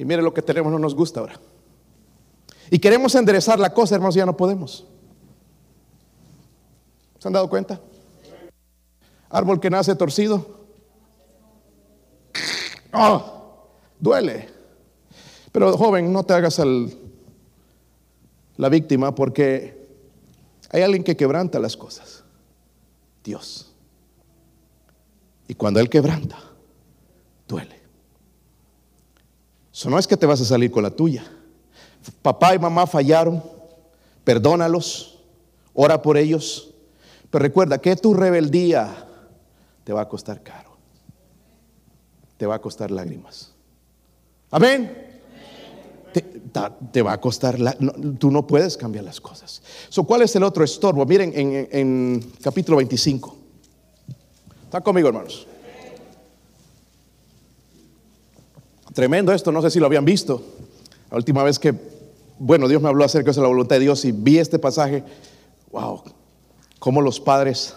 [0.00, 1.34] Y mire lo que tenemos, no nos gusta ahora.
[2.70, 4.86] Y queremos enderezar la cosa, hermanos, ya no podemos.
[7.18, 7.78] ¿Se han dado cuenta?
[9.28, 10.64] Árbol que nace torcido.
[12.94, 14.48] Oh, duele.
[15.52, 16.62] Pero joven, no te hagas
[18.56, 19.86] la víctima porque
[20.70, 22.24] hay alguien que quebranta las cosas.
[23.22, 23.70] Dios.
[25.46, 26.38] Y cuando Él quebranta,
[27.46, 27.79] duele.
[29.72, 31.24] Eso no es que te vas a salir con la tuya.
[32.22, 33.42] Papá y mamá fallaron,
[34.24, 35.20] perdónalos,
[35.74, 36.74] ora por ellos.
[37.30, 39.06] Pero recuerda que tu rebeldía
[39.84, 40.70] te va a costar caro.
[42.36, 43.52] Te va a costar lágrimas.
[44.50, 45.10] Amén
[46.92, 47.56] te, va a costar,
[48.18, 49.62] tú no puedes cambiar las cosas.
[49.88, 51.04] So, ¿Cuál es el otro estorbo?
[51.06, 53.36] Miren en, capítulo 25.
[54.64, 55.46] ¿Están conmigo, hermanos?
[58.94, 60.42] Tremendo esto, no sé si lo habían visto.
[61.10, 61.74] La última vez que,
[62.38, 65.04] bueno, Dios me habló acerca de la voluntad de Dios y vi este pasaje,
[65.70, 66.02] wow,
[66.78, 67.74] cómo los padres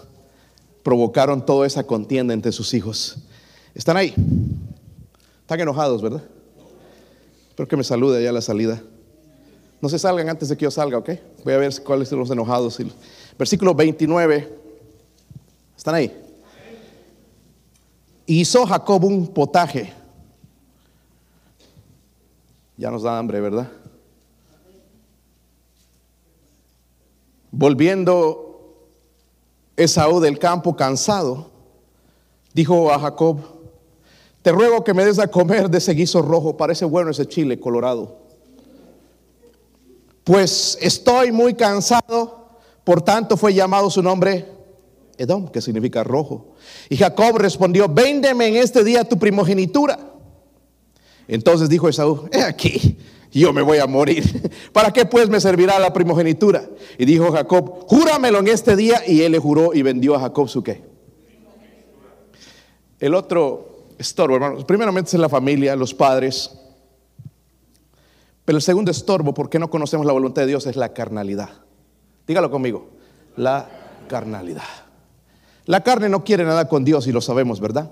[0.82, 3.18] provocaron toda esa contienda entre sus hijos.
[3.74, 4.14] ¿Están ahí?
[5.40, 6.22] Están enojados, ¿verdad?
[7.48, 8.82] Espero que me salude allá a la salida.
[9.80, 11.10] No se salgan antes de que yo salga, ¿ok?
[11.44, 12.78] Voy a ver cuáles son los enojados.
[13.38, 14.58] Versículo 29.
[15.76, 16.12] ¿Están ahí?
[18.26, 19.92] Hizo Jacob un potaje.
[22.76, 23.70] Ya nos da hambre, ¿verdad?
[27.50, 28.44] Volviendo
[29.76, 31.50] Esaú del campo cansado,
[32.52, 33.38] dijo a Jacob,
[34.42, 36.56] te ruego que me des a comer de ese guiso rojo.
[36.56, 38.18] Parece bueno ese chile colorado.
[40.22, 42.44] Pues estoy muy cansado.
[42.84, 44.46] Por tanto fue llamado su nombre
[45.16, 46.54] Edom, que significa rojo.
[46.90, 49.98] Y Jacob respondió, véndeme en este día tu primogenitura.
[51.28, 52.98] Entonces dijo Esaú, he aquí,
[53.32, 54.50] yo me voy a morir.
[54.72, 56.64] ¿Para qué pues me servirá la primogenitura?
[56.98, 59.02] Y dijo Jacob, júramelo en este día.
[59.06, 60.84] Y él le juró y vendió a Jacob su qué.
[63.00, 64.64] El otro estorbo, hermanos.
[64.64, 66.58] Primeramente es la familia, los padres.
[68.44, 71.50] Pero el segundo estorbo, porque no conocemos la voluntad de Dios, es la carnalidad.
[72.26, 72.90] Dígalo conmigo,
[73.36, 73.68] la
[74.08, 74.62] carnalidad.
[75.66, 77.90] La carne no quiere nada con Dios y lo sabemos, ¿verdad?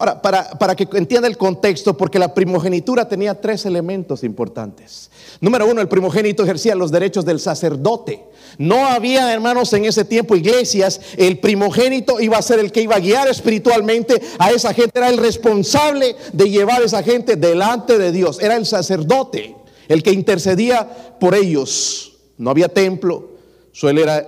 [0.00, 5.10] Ahora, para, que entienda el contexto, porque la primogenitura tenía tres elementos importantes.
[5.42, 8.24] Número uno, el primogénito ejercía los derechos del sacerdote.
[8.56, 11.02] No había, hermanos, en ese tiempo iglesias.
[11.18, 14.98] El primogénito iba a ser el que iba a guiar espiritualmente a esa gente.
[14.98, 18.40] Era el responsable de llevar a esa gente delante de Dios.
[18.40, 19.54] Era el sacerdote,
[19.86, 22.16] el que intercedía por ellos.
[22.38, 23.32] No había templo,
[23.70, 24.26] solo era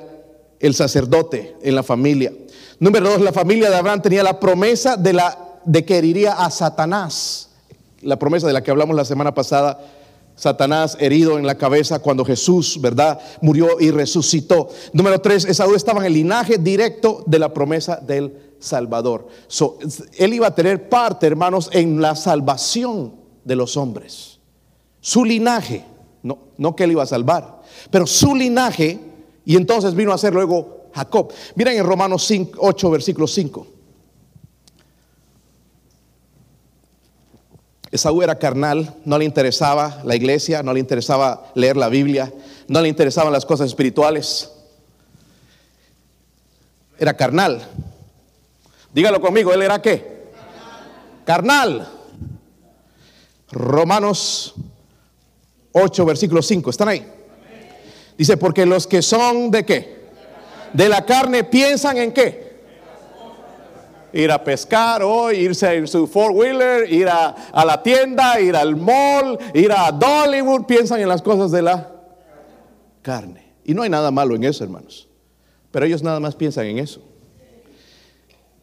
[0.60, 2.30] el sacerdote en la familia.
[2.78, 5.41] Número dos, la familia de Abraham tenía la promesa de la
[5.84, 7.50] que heriría a Satanás.
[8.00, 9.80] La promesa de la que hablamos la semana pasada,
[10.34, 13.20] Satanás herido en la cabeza cuando Jesús, ¿verdad?
[13.40, 14.68] Murió y resucitó.
[14.92, 19.28] Número tres, Esaú estaba en el linaje directo de la promesa del Salvador.
[20.18, 24.38] él iba a tener parte, hermanos, en la salvación de los hombres.
[25.00, 25.84] Su linaje,
[26.22, 28.98] no, no que él iba a salvar, pero su linaje,
[29.44, 31.32] y entonces vino a ser luego Jacob.
[31.56, 33.66] Miren en Romanos 5, 8, versículo 5.
[37.92, 42.32] Esaú era carnal, no le interesaba la iglesia, no le interesaba leer la Biblia,
[42.66, 44.50] no le interesaban las cosas espirituales.
[46.98, 47.68] Era carnal.
[48.94, 50.30] Dígalo conmigo, ¿él era qué?
[51.26, 51.86] Carnal.
[53.50, 54.54] Romanos
[55.72, 57.06] 8, versículo 5, ¿están ahí?
[58.16, 60.02] Dice, porque los que son de qué?
[60.72, 62.51] De la carne piensan en qué?
[64.12, 67.34] Ir a pescar hoy, irse en su four wheeler, ir a,
[67.64, 71.90] la tienda, ir al mall, ir a Dollywood, piensan en las cosas de la
[73.00, 73.52] carne.
[73.64, 75.08] Y no hay nada malo en eso, hermanos.
[75.70, 77.00] Pero ellos nada más piensan en eso.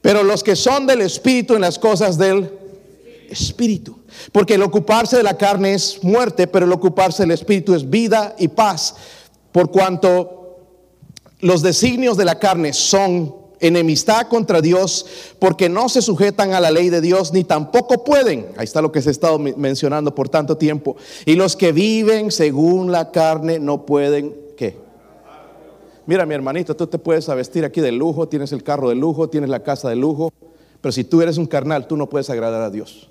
[0.01, 2.51] Pero los que son del Espíritu en las cosas del
[3.29, 3.99] Espíritu.
[4.31, 8.35] Porque el ocuparse de la carne es muerte, pero el ocuparse del Espíritu es vida
[8.37, 8.95] y paz.
[9.51, 10.57] Por cuanto
[11.39, 15.05] los designios de la carne son enemistad contra Dios,
[15.39, 18.47] porque no se sujetan a la ley de Dios, ni tampoco pueden.
[18.57, 20.95] Ahí está lo que se ha estado mencionando por tanto tiempo.
[21.26, 24.78] Y los que viven según la carne no pueden, ¿qué?
[26.05, 29.30] Mira, mi hermanito, tú te puedes vestir aquí de lujo, tienes el carro de lujo,
[29.30, 30.34] tienes la casa de lujo,
[30.82, 33.10] pero si tú eres un carnal, tú no puedes agradar a Dios.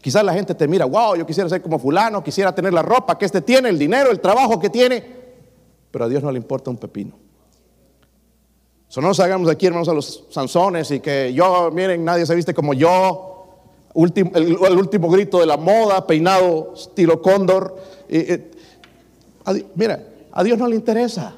[0.00, 3.18] Quizás la gente te mira, wow, yo quisiera ser como fulano, quisiera tener la ropa
[3.18, 5.04] que este tiene, el dinero, el trabajo que tiene,
[5.90, 7.29] pero a Dios no le importa un pepino.
[8.90, 12.34] So, no nos hagamos aquí, hermanos, a los Sansones y que yo, miren, nadie se
[12.34, 13.46] viste como yo.
[13.94, 17.76] el, último grito de la moda, peinado estilo cóndor.
[19.76, 21.36] mira, a Dios no le interesa.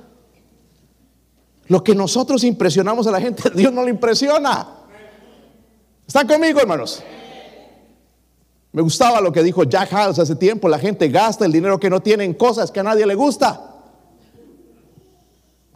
[1.67, 4.69] Lo que nosotros impresionamos a la gente, Dios no le impresiona.
[6.07, 7.03] ¿Están conmigo, hermanos?
[8.73, 10.71] Me gustaba lo que dijo Jack Hales hace tiempo.
[10.71, 13.72] La gente gasta el dinero que no tiene en cosas que a nadie le gusta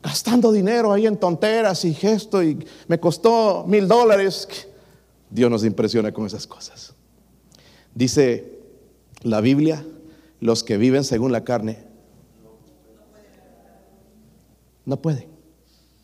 [0.07, 4.47] gastando dinero ahí en tonteras y gesto y me costó mil dólares.
[5.29, 6.95] Dios nos impresiona con esas cosas.
[7.93, 8.61] Dice
[9.23, 9.85] la Biblia,
[10.39, 11.85] los que viven según la carne
[14.85, 15.27] no pueden.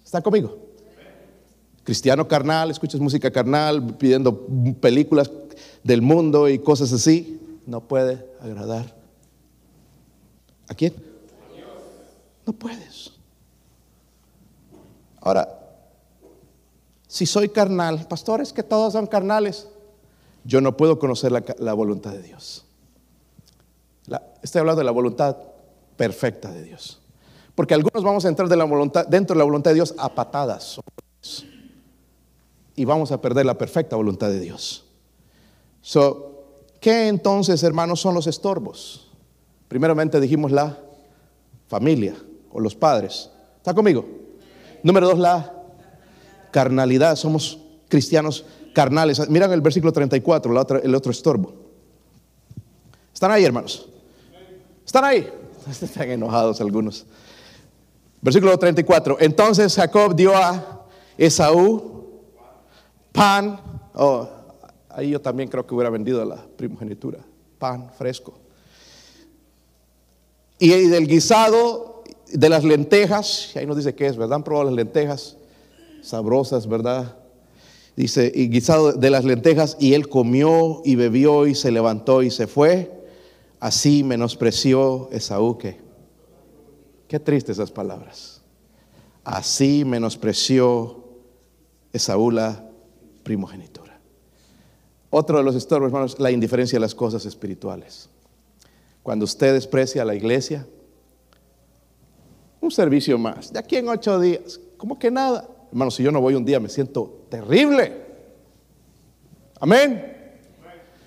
[0.05, 0.59] ¿Está conmigo?
[1.85, 4.49] Cristiano carnal, escuchas música carnal, pidiendo
[4.81, 5.31] películas
[5.85, 8.97] del mundo y cosas así, no puede agradar.
[10.67, 10.93] ¿A quién?
[12.45, 13.12] No puedes.
[15.23, 15.49] Ahora,
[17.07, 19.69] si soy carnal, pastores que todos son carnales,
[20.45, 22.65] yo no puedo conocer la, voluntad de Dios.
[24.43, 25.37] estoy hablando de la voluntad
[25.97, 27.01] perfecta de Dios.
[27.55, 30.13] Porque algunos vamos a entrar de la voluntad, dentro de la voluntad de Dios a
[30.15, 30.81] patadas.
[32.75, 34.85] Y vamos a perder la perfecta voluntad de Dios.
[36.81, 39.09] ¿Qué entonces, hermanos, son los estorbos?
[39.69, 40.77] Primeramente dijimos la
[41.69, 42.17] familia
[42.51, 43.31] o los padres.
[43.59, 44.22] ¿Está conmigo?
[44.83, 45.53] Número dos, la
[46.51, 47.17] carnalidad.
[47.17, 47.59] Somos
[47.89, 49.29] cristianos carnales.
[49.29, 51.55] Miran el versículo 34, el otro estorbo.
[53.13, 53.89] ¿Están ahí, hermanos?
[54.85, 55.29] ¿Están ahí?
[55.71, 57.07] Están enojados algunos.
[58.21, 59.19] Versículo 34.
[59.21, 62.21] Entonces Jacob dio a Esaú
[63.13, 63.61] pan.
[63.95, 64.29] Oh,
[64.89, 67.19] ahí yo también creo que hubiera vendido la primogenitura.
[67.59, 68.39] Pan fresco.
[70.59, 71.92] Y del guisado
[72.33, 74.37] de las lentejas, ahí nos dice qué es, ¿verdad?
[74.37, 75.37] Han probado las lentejas,
[76.03, 77.17] sabrosas, ¿verdad?
[77.97, 82.31] Dice, y guisado de las lentejas, y él comió y bebió y se levantó y
[82.31, 82.91] se fue.
[83.61, 85.79] Así menospreció Esaú que.
[87.07, 88.41] Qué triste esas palabras.
[89.25, 91.05] Así menospreció
[91.93, 92.69] Esaú la
[93.23, 94.01] primogenitura.
[95.11, 98.09] Otro de los estorbos, hermanos, la indiferencia de las cosas espirituales.
[99.03, 100.67] Cuando usted desprecia a la iglesia,
[102.63, 105.47] un servicio más, de aquí en ocho días, como que nada.
[105.71, 107.93] Hermano, si yo no voy un día me siento terrible.
[109.61, 110.13] Amén.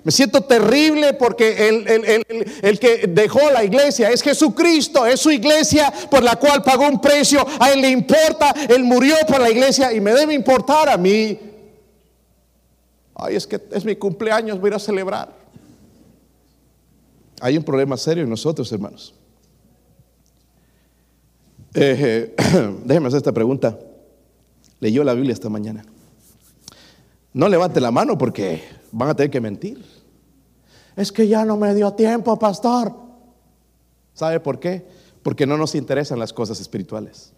[0.03, 2.23] Me siento terrible porque el,
[2.61, 7.01] el, que dejó la iglesia es Jesucristo, es su iglesia por la cual pagó un
[7.01, 7.43] precio.
[7.59, 11.39] A él le importa, él murió por la iglesia y me debe importar a mí.
[13.15, 15.33] Ay, es que es mi cumpleaños, voy a celebrar.
[17.41, 19.14] Hay un problema serio en nosotros, hermanos.
[21.75, 22.33] Eh,
[22.85, 23.77] déjeme hacer esta pregunta.
[24.79, 25.85] Leyó la Biblia esta mañana.
[27.33, 29.83] No levante la mano porque van a tener que mentir.
[30.95, 32.93] Es que ya no me dio tiempo, pastor.
[34.13, 34.85] ¿Sabe por qué?
[35.21, 37.33] Porque no nos interesan las cosas espirituales.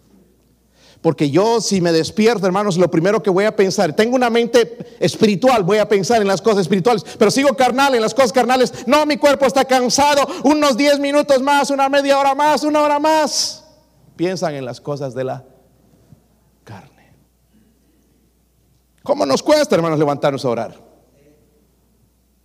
[1.02, 4.78] Porque yo si me despierto, hermanos, lo primero que voy a pensar, tengo una mente
[5.00, 8.74] espiritual, voy a pensar en las cosas espirituales, pero sigo carnal en las cosas carnales.
[8.88, 13.00] No, mi cuerpo está cansado, unos 10 minutos más, una media hora más, una hora
[13.00, 13.67] más
[14.18, 15.46] piensan en las cosas de la
[16.64, 17.14] carne.
[19.04, 20.88] ¿Cómo nos cuesta, hermanos, levantarnos a orar?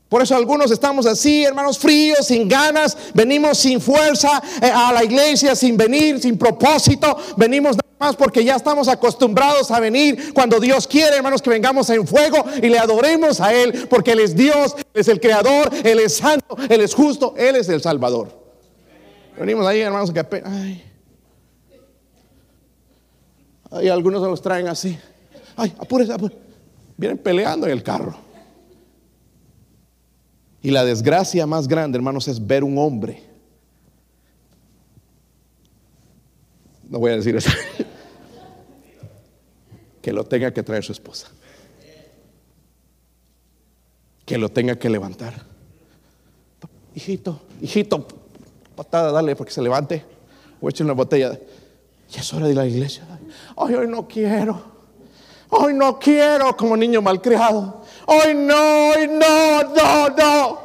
[0.09, 5.03] Por eso algunos estamos así, hermanos, fríos, sin ganas, venimos sin fuerza eh, a la
[5.03, 10.61] iglesia, sin venir, sin propósito, venimos nada más porque ya estamos acostumbrados a venir cuando
[10.61, 14.37] Dios quiere, hermanos, que vengamos en fuego y le adoremos a Él, porque Él es
[14.37, 18.39] Dios, Él es el Creador, Él es santo, Él es justo, Él es el Salvador.
[19.39, 20.92] Venimos ahí, hermanos, que apenas...
[23.81, 24.99] y algunos los traen así.
[25.57, 26.41] Ay, apúrese, apúrese.
[26.97, 28.17] Vienen peleando en el carro.
[30.63, 33.23] Y la desgracia más grande, hermanos, es ver un hombre.
[36.89, 37.51] No voy a decir eso.
[40.03, 41.29] que lo tenga que traer su esposa.
[44.27, 45.35] que lo tenga que levantar.
[46.95, 48.07] Hijito, hijito,
[48.77, 50.05] patada, dale para que se levante.
[50.61, 51.39] O eche una botella.
[52.13, 53.05] Ya es hora de ir a la iglesia.
[53.57, 54.63] Ay, hoy no quiero.
[55.49, 57.83] Hoy no quiero como niño malcriado.
[58.07, 60.59] Hoy no, hoy no, no, no.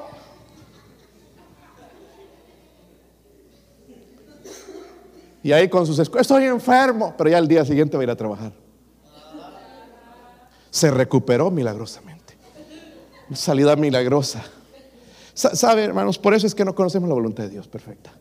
[5.42, 8.10] Y ahí con sus escuelas, estoy enfermo, pero ya el día siguiente va a ir
[8.10, 8.52] a trabajar.
[10.70, 12.38] Se recuperó milagrosamente.
[13.34, 14.44] Salida milagrosa.
[15.34, 16.18] ¿Sabe, hermanos?
[16.18, 18.12] Por eso es que no conocemos la voluntad de Dios perfecta.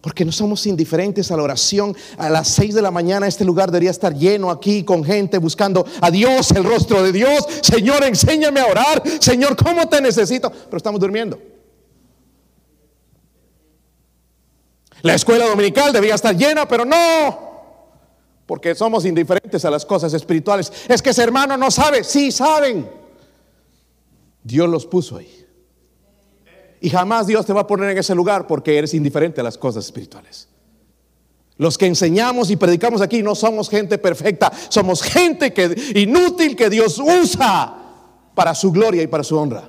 [0.00, 1.96] Porque no somos indiferentes a la oración.
[2.18, 5.84] A las seis de la mañana este lugar debería estar lleno aquí con gente buscando
[6.00, 7.44] a Dios, el rostro de Dios.
[7.62, 9.02] Señor, enséñame a orar.
[9.20, 10.50] Señor, ¿cómo te necesito?
[10.50, 11.38] Pero estamos durmiendo.
[15.02, 17.48] La escuela dominical debía estar llena, pero no.
[18.46, 20.72] Porque somos indiferentes a las cosas espirituales.
[20.88, 22.02] Es que ese hermano no sabe.
[22.02, 22.88] Sí, saben.
[24.42, 25.37] Dios los puso ahí.
[26.80, 29.58] Y jamás Dios te va a poner en ese lugar porque eres indiferente a las
[29.58, 30.48] cosas espirituales.
[31.56, 36.70] Los que enseñamos y predicamos aquí no somos gente perfecta, somos gente que, inútil que
[36.70, 37.76] Dios usa
[38.34, 39.68] para su gloria y para su honra.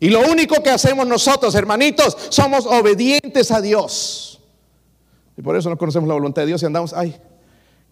[0.00, 4.40] Y lo único que hacemos nosotros, hermanitos, somos obedientes a Dios.
[5.36, 7.16] Y por eso no conocemos la voluntad de Dios y andamos, ay,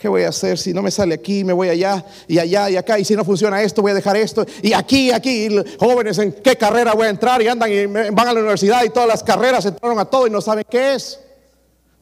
[0.02, 1.44] ¿Qué voy a hacer si no me sale aquí?
[1.44, 2.98] Me voy allá y allá y acá.
[2.98, 4.44] Y si no funciona esto, voy a dejar esto.
[4.60, 5.46] Y aquí, aquí,
[5.78, 7.40] jóvenes, ¿en qué carrera voy a entrar?
[7.40, 10.30] Y andan y van a la universidad y todas las carreras entraron a todo y
[10.30, 11.20] no saben qué es.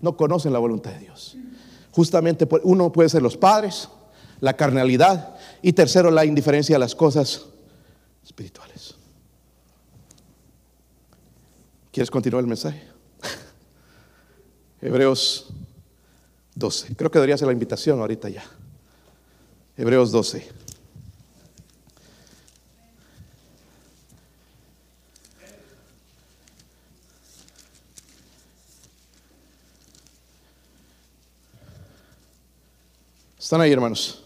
[0.01, 1.37] No conocen la voluntad de Dios.
[1.91, 3.91] Justamente uno puede ser los padres,
[4.41, 7.49] la carnalidad y tercero la indiferencia a las cosas
[8.25, 8.95] espirituales.
[11.93, 12.83] ¿Quieres continuar el mensaje?
[14.81, 15.53] Hebreos
[16.55, 16.97] 12.
[16.97, 18.45] Creo que debería ser la invitación ahorita ya.
[19.77, 20.49] Hebreos 12.
[33.39, 34.23] ¿Están ahí, hermanos?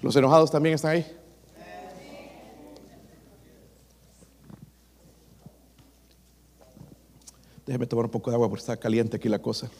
[0.00, 1.06] ¿Los enojados también están ahí?
[7.66, 9.70] Déjeme tomar un poco de agua porque está caliente aquí la cosa.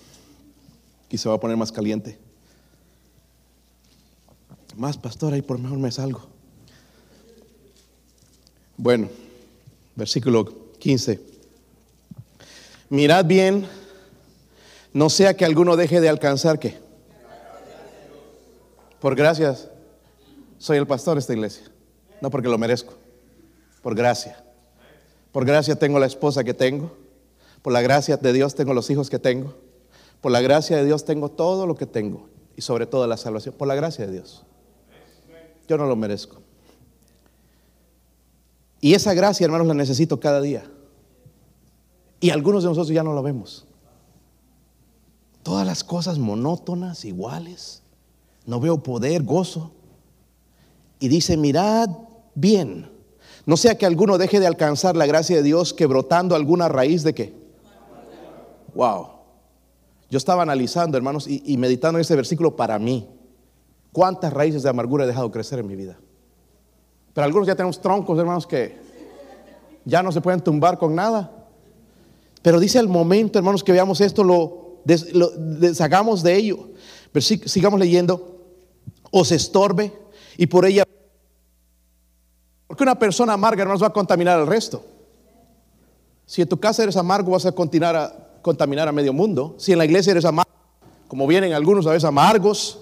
[1.11, 2.17] Aquí se va a poner más caliente.
[4.77, 6.29] Más, pastor, ahí por mejor me salgo.
[8.77, 9.09] Bueno,
[9.97, 11.21] versículo 15.
[12.91, 13.67] Mirad bien,
[14.93, 16.79] no sea que alguno deje de alcanzar que.
[19.01, 19.69] Por gracias,
[20.59, 21.65] soy el pastor de esta iglesia.
[22.21, 22.95] No porque lo merezco,
[23.83, 24.45] por gracia.
[25.33, 26.97] Por gracia tengo la esposa que tengo.
[27.63, 29.57] Por la gracia de Dios tengo los hijos que tengo.
[30.21, 33.55] Por la gracia de Dios tengo todo lo que tengo y sobre todo la salvación.
[33.57, 34.45] Por la gracia de Dios.
[35.67, 36.41] Yo no lo merezco.
[38.81, 40.65] Y esa gracia, hermanos, la necesito cada día.
[42.19, 43.67] Y algunos de nosotros ya no lo vemos.
[45.43, 47.83] Todas las cosas monótonas, iguales.
[48.47, 49.71] No veo poder, gozo.
[50.99, 51.89] Y dice, mirad
[52.35, 52.91] bien.
[53.47, 57.03] No sea que alguno deje de alcanzar la gracia de Dios que brotando alguna raíz
[57.03, 57.35] de qué.
[58.75, 59.20] Wow.
[60.11, 63.09] Yo estaba analizando, hermanos, y, meditando en ese versículo para mí.
[63.93, 65.99] ¿Cuántas raíces de amargura he dejado crecer en mi vida?
[67.15, 68.77] Pero algunos ya tenemos troncos, hermanos, que
[69.85, 71.31] ya no se pueden tumbar con nada.
[72.43, 76.71] Pero dice el momento, hermanos, que veamos esto, lo, deshagamos de ello.
[77.21, 78.39] sigamos leyendo.
[79.13, 79.93] Os estorbe
[80.37, 80.85] y por ella.
[82.67, 84.85] Porque una persona amarga, hermanos, va a contaminar al resto.
[86.27, 89.55] Si en tu casa eres amargo, vas a continuar a, contaminar a medio mundo.
[89.59, 90.51] Si en la iglesia eres amargo,
[91.09, 92.79] como vienen algunos a veces amargos,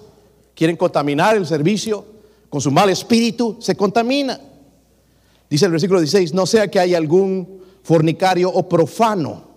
[0.55, 2.05] quieren contaminar el servicio
[2.49, 4.39] con su mal espíritu, se contamina.
[5.49, 9.49] Dice el versículo 16, no sea que haya algún fornicario o profano.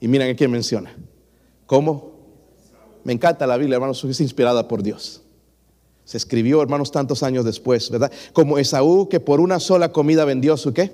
[0.00, 0.94] Y miren a quién menciona.
[1.66, 2.12] ¿Cómo?
[3.04, 5.22] Me encanta la Biblia, hermanos, es inspirada por Dios.
[6.04, 8.12] Se escribió, hermanos, tantos años después, ¿verdad?
[8.32, 10.92] Como Esaú que por una sola comida vendió su qué?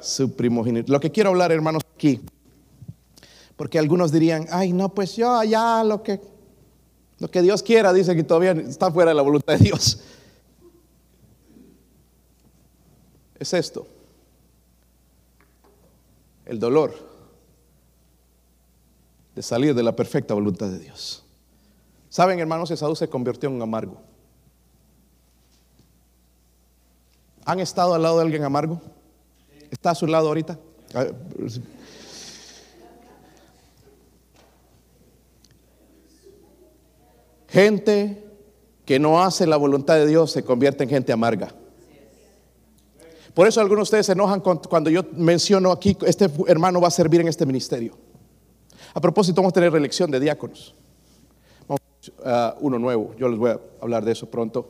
[0.00, 0.92] Su primogénito.
[0.92, 2.20] Lo que quiero hablar, hermanos, aquí
[3.58, 6.20] porque algunos dirían, ay, no, pues yo allá lo que,
[7.18, 10.00] lo que Dios quiera, dice que todavía está fuera de la voluntad de Dios.
[13.36, 13.84] Es esto,
[16.46, 16.94] el dolor
[19.34, 21.24] de salir de la perfecta voluntad de Dios.
[22.08, 24.00] Saben, hermanos, Esaú se convirtió en un amargo.
[27.44, 28.80] ¿Han estado al lado de alguien amargo?
[29.68, 30.60] ¿Está a su lado ahorita?
[37.48, 38.24] Gente
[38.84, 41.54] que no hace la voluntad de Dios se convierte en gente amarga.
[43.34, 46.90] Por eso algunos de ustedes se enojan cuando yo menciono aquí, este hermano va a
[46.90, 47.96] servir en este ministerio.
[48.94, 50.74] A propósito, vamos a tener reelección de diáconos.
[51.66, 51.80] Vamos
[52.24, 54.68] a uno nuevo, yo les voy a hablar de eso pronto.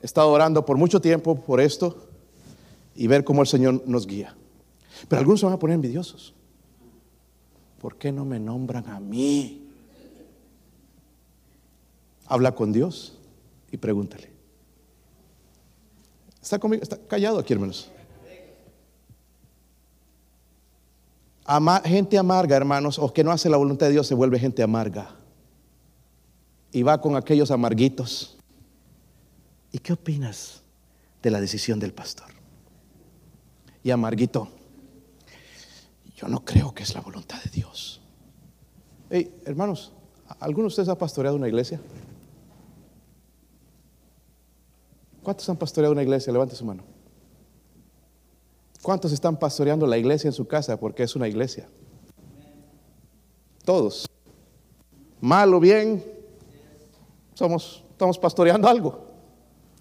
[0.00, 2.08] He estado orando por mucho tiempo por esto
[2.94, 4.36] y ver cómo el Señor nos guía.
[5.08, 6.34] Pero algunos se van a poner envidiosos.
[7.80, 9.63] ¿Por qué no me nombran a mí?
[12.26, 13.18] Habla con Dios
[13.70, 14.30] y pregúntale.
[16.40, 17.90] Está conmigo, está callado aquí, hermanos.
[21.84, 25.16] gente amarga, hermanos, o que no hace la voluntad de Dios, se vuelve gente amarga.
[26.70, 28.36] Y va con aquellos amarguitos.
[29.72, 30.62] ¿Y qué opinas
[31.22, 32.28] de la decisión del pastor?
[33.82, 34.48] Y amarguito,
[36.16, 38.00] yo no creo que es la voluntad de Dios.
[39.10, 39.92] Hey, hermanos,
[40.40, 41.80] ¿alguno de ustedes ha pastoreado una iglesia?
[45.24, 46.30] ¿Cuántos han pastoreado una iglesia?
[46.32, 46.84] Levante su mano.
[48.82, 51.66] ¿Cuántos están pastoreando la iglesia en su casa porque es una iglesia?
[53.64, 54.06] Todos.
[55.22, 56.04] Mal o bien,
[57.32, 59.06] somos, estamos pastoreando algo.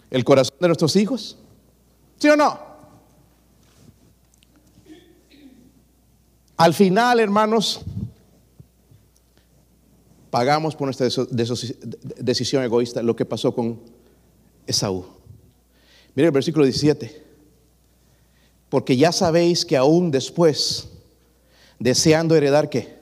[0.10, 1.38] El corazón de nuestros hijos.
[2.18, 2.58] ¿Sí o no?
[6.56, 7.82] Al final, hermanos,
[10.30, 11.10] pagamos por nuestra
[12.20, 13.82] decisión egoísta lo que pasó con
[14.66, 15.23] Esaú.
[16.16, 17.24] Mire el versículo 17.
[18.70, 20.90] Porque ya sabéis que aún después,
[21.80, 22.98] deseando heredar qué.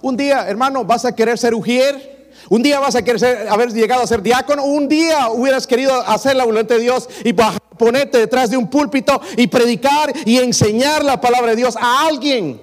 [0.00, 2.12] Un día, hermano, vas a querer ser ujier.
[2.48, 4.64] Un día vas a querer haber llegado a ser diácono.
[4.64, 9.20] Un día hubieras querido hacer la voluntad de Dios y ponerte detrás de un púlpito
[9.36, 12.60] y predicar y enseñar la palabra de Dios a alguien.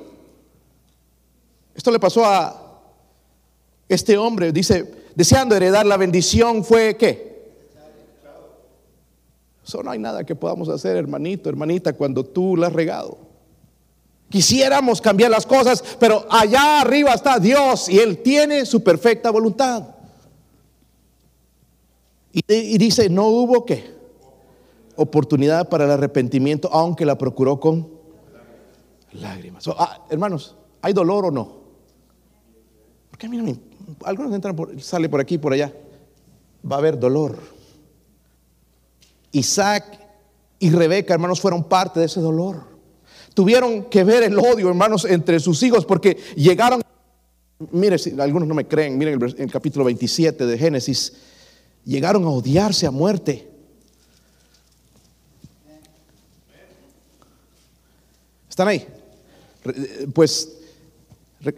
[1.74, 2.82] Esto le pasó a
[3.88, 4.52] este hombre.
[4.52, 7.29] Dice, deseando heredar la bendición fue qué?
[9.84, 13.18] No hay nada que podamos hacer, hermanito, hermanita, cuando tú la has regado.
[14.30, 19.84] Quisiéramos cambiar las cosas, pero allá arriba está Dios y Él tiene su perfecta voluntad.
[22.32, 23.92] Y, dice, no hubo qué
[24.96, 27.90] oportunidad para el arrepentimiento, aunque la procuró con
[29.14, 29.68] lágrimas.
[29.70, 31.60] Ah, hermanos, ¿hay dolor o no?
[33.10, 33.60] Porque a mí
[34.06, 35.74] algunos entran por, sale por aquí por allá.
[36.70, 37.59] Va a haber dolor.
[39.32, 40.00] Isaac
[40.60, 42.64] y Rebeca, hermanos, fueron parte de ese dolor.
[43.34, 46.82] Tuvieron que ver el odio, hermanos, entre sus hijos, porque llegaron,
[47.72, 51.14] mire, algunos no me creen, miren el, el capítulo 27 de Génesis,
[51.86, 53.48] llegaron a odiarse a muerte.
[58.50, 58.86] ¿Están ahí?
[60.14, 60.58] Pues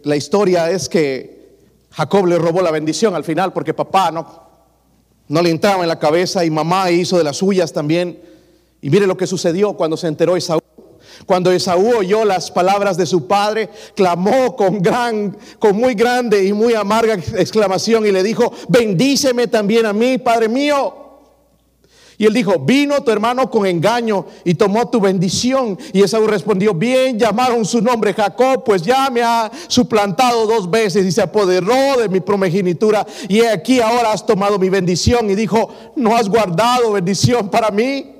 [0.04, 1.56] la historia es que
[1.90, 4.41] Jacob le robó la bendición al final porque papá no,
[5.28, 8.20] no le entraba en la cabeza y mamá hizo de las suyas también.
[8.80, 10.60] Y mire lo que sucedió cuando se enteró Esaú.
[11.26, 16.52] Cuando Esaú oyó las palabras de su padre, clamó con gran, con muy grande y
[16.52, 21.01] muy amarga exclamación y le dijo, bendíceme también a mí, Padre mío.
[22.22, 25.76] Y él dijo, vino tu hermano con engaño y tomó tu bendición.
[25.92, 31.04] Y Esaú respondió, bien, llamaron su nombre Jacob, pues ya me ha suplantado dos veces
[31.04, 33.04] y se apoderó de mi promegenitura.
[33.28, 35.30] Y aquí ahora has tomado mi bendición.
[35.30, 38.14] Y dijo, no has guardado bendición para mí.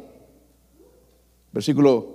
[1.53, 2.12] Versículo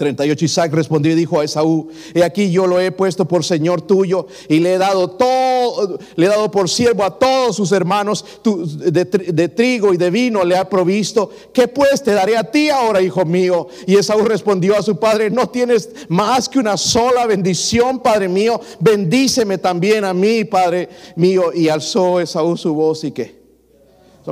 [0.00, 3.82] 38 Isaac respondió y dijo a Esaú, he aquí yo lo he puesto por Señor
[3.82, 8.24] tuyo y le he dado todo, le he dado por siervo a todos sus hermanos
[8.42, 11.30] de, de, trigo y de vino le ha provisto.
[11.52, 13.68] ¿Qué pues te daré a ti ahora, hijo mío?
[13.86, 18.58] Y Esaú respondió a su padre, no tienes más que una sola bendición, padre mío,
[18.78, 21.52] bendíceme también a mí, padre mío.
[21.52, 23.38] Y alzó Esaú su voz y qué.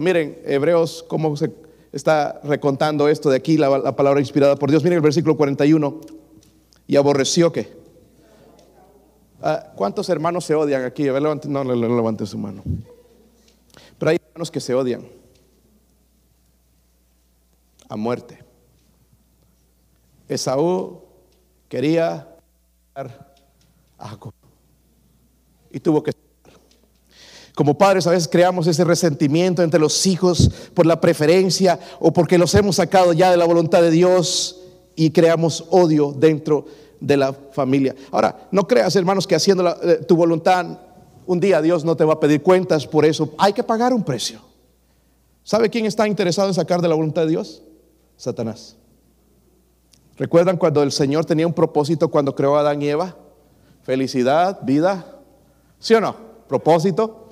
[0.01, 1.68] miren, Hebreos, cómo se
[1.99, 4.82] está recontando esto de aquí, la, palabra inspirada por Dios.
[4.82, 6.01] Miren el versículo 41.
[6.86, 7.76] Y aborreció que.
[9.42, 11.07] Ah, ¿Cuántos hermanos se odian aquí?
[11.07, 12.62] A ver, levante, no, no, no levanten su mano.
[13.99, 15.07] Pero hay hermanos que se odian
[17.88, 18.42] a muerte.
[20.28, 21.03] Esaú
[21.68, 22.28] quería
[22.94, 24.32] a Jacob
[25.70, 26.12] y tuvo que
[27.59, 32.38] como padres a veces creamos ese resentimiento entre los hijos por la preferencia o porque
[32.38, 34.61] los hemos sacado ya de la voluntad de Dios
[34.94, 36.66] y creamos odio dentro
[37.00, 37.96] de la familia.
[38.12, 40.78] Ahora, no creas, hermanos, que haciendo eh, tu voluntad
[41.26, 43.34] un día Dios no te va a pedir cuentas por eso.
[43.38, 44.38] Hay que pagar un precio.
[45.42, 47.64] ¿Sabe quién está interesado en sacar de la voluntad de Dios?
[48.16, 48.76] Satanás.
[50.16, 53.16] ¿Recuerdan cuando el Señor tenía un propósito cuando creó a Adán y Eva?
[53.82, 55.04] Felicidad, vida.
[55.80, 56.28] ¿Sí o no?
[56.49, 57.28] Propósito,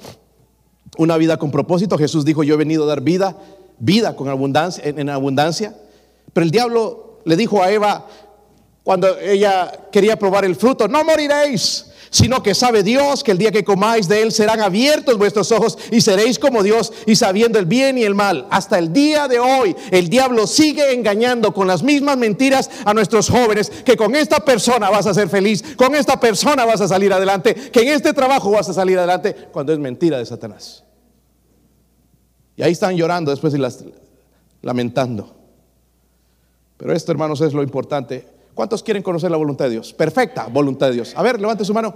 [0.97, 1.99] una vida con propósito.
[1.99, 3.37] Jesús dijo, yo he venido a dar vida,
[3.79, 5.75] vida con abundancia, en, abundancia.
[6.33, 8.07] Pero el diablo le dijo a Eva
[8.85, 13.53] cuando ella quería probar el fruto, no moriréis, sino que sabe Dios que el día
[13.53, 17.67] que comáis de él serán abiertos vuestros ojos y seréis como Dios y sabiendo el
[17.67, 18.47] bien y el mal.
[18.51, 23.29] Hasta el día de hoy el diablo sigue engañando con las mismas mentiras a nuestros
[23.29, 27.13] jóvenes que con esta persona vas a ser feliz, con esta persona vas a salir
[27.13, 30.85] adelante, que en este trabajo vas a salir adelante, cuando es mentira de Satanás.
[32.57, 33.59] Y ahí están llorando después y
[34.63, 35.37] lamentando.
[36.77, 38.27] Pero esto, hermanos, es lo importante.
[38.57, 39.93] ¿Cuántos quieren conocer la voluntad de Dios?
[39.93, 41.13] Perfecta voluntad de Dios.
[41.15, 41.95] A ver, levante su mano.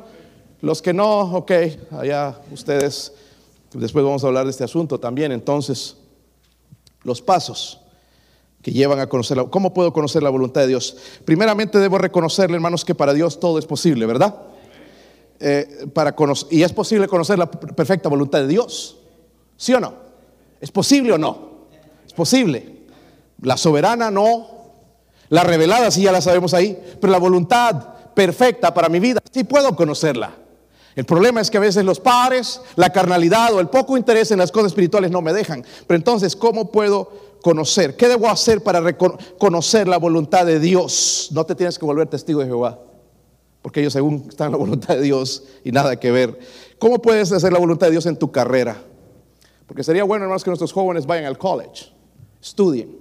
[0.61, 1.53] Los que no, ok,
[1.93, 3.15] allá ustedes,
[3.73, 5.33] después vamos a hablar de este asunto también.
[5.33, 5.97] Entonces,
[7.03, 7.81] los pasos
[8.61, 10.99] que llevan a conocer ¿Cómo puedo conocer la voluntad de Dios?
[11.25, 14.39] Primeramente debo reconocerle, hermanos, que para Dios todo es posible, ¿verdad?
[15.41, 16.15] Eh, para
[16.51, 18.99] y es posible conocer la perfecta voluntad de Dios.
[19.57, 19.95] ¿Sí o no?
[20.61, 21.69] ¿Es posible o no?
[22.07, 22.81] Es posible.
[23.41, 24.60] La soberana no,
[25.31, 29.45] la revelada sí ya la sabemos ahí, pero la voluntad perfecta para mi vida sí
[29.45, 30.35] puedo conocerla.
[30.97, 34.39] El problema es que a veces los padres, la carnalidad o el poco interés en
[34.39, 35.65] las cosas espirituales no me dejan.
[35.87, 37.13] Pero entonces, ¿cómo puedo
[37.43, 37.97] conocer?
[37.97, 38.97] ¿Qué debo hacer para
[39.39, 41.29] conocer la voluntad de Dios?
[41.31, 42.81] No te tienes que volver testigo de Jehová,
[43.63, 46.39] porque ellos según están en la voluntad de Dios y nada que ver.
[46.81, 48.83] ¿Cómo puedes hacer la voluntad de Dios en tu carrera?
[49.69, 51.93] Porque sería bueno, hermanos, que nuestros jóvenes vayan al college,
[52.43, 53.00] estudien.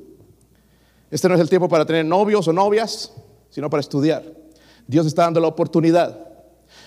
[1.11, 3.11] Este no es el tiempo para tener novios o novias,
[3.49, 4.23] sino para estudiar.
[4.85, 6.17] Dios está dando la oportunidad.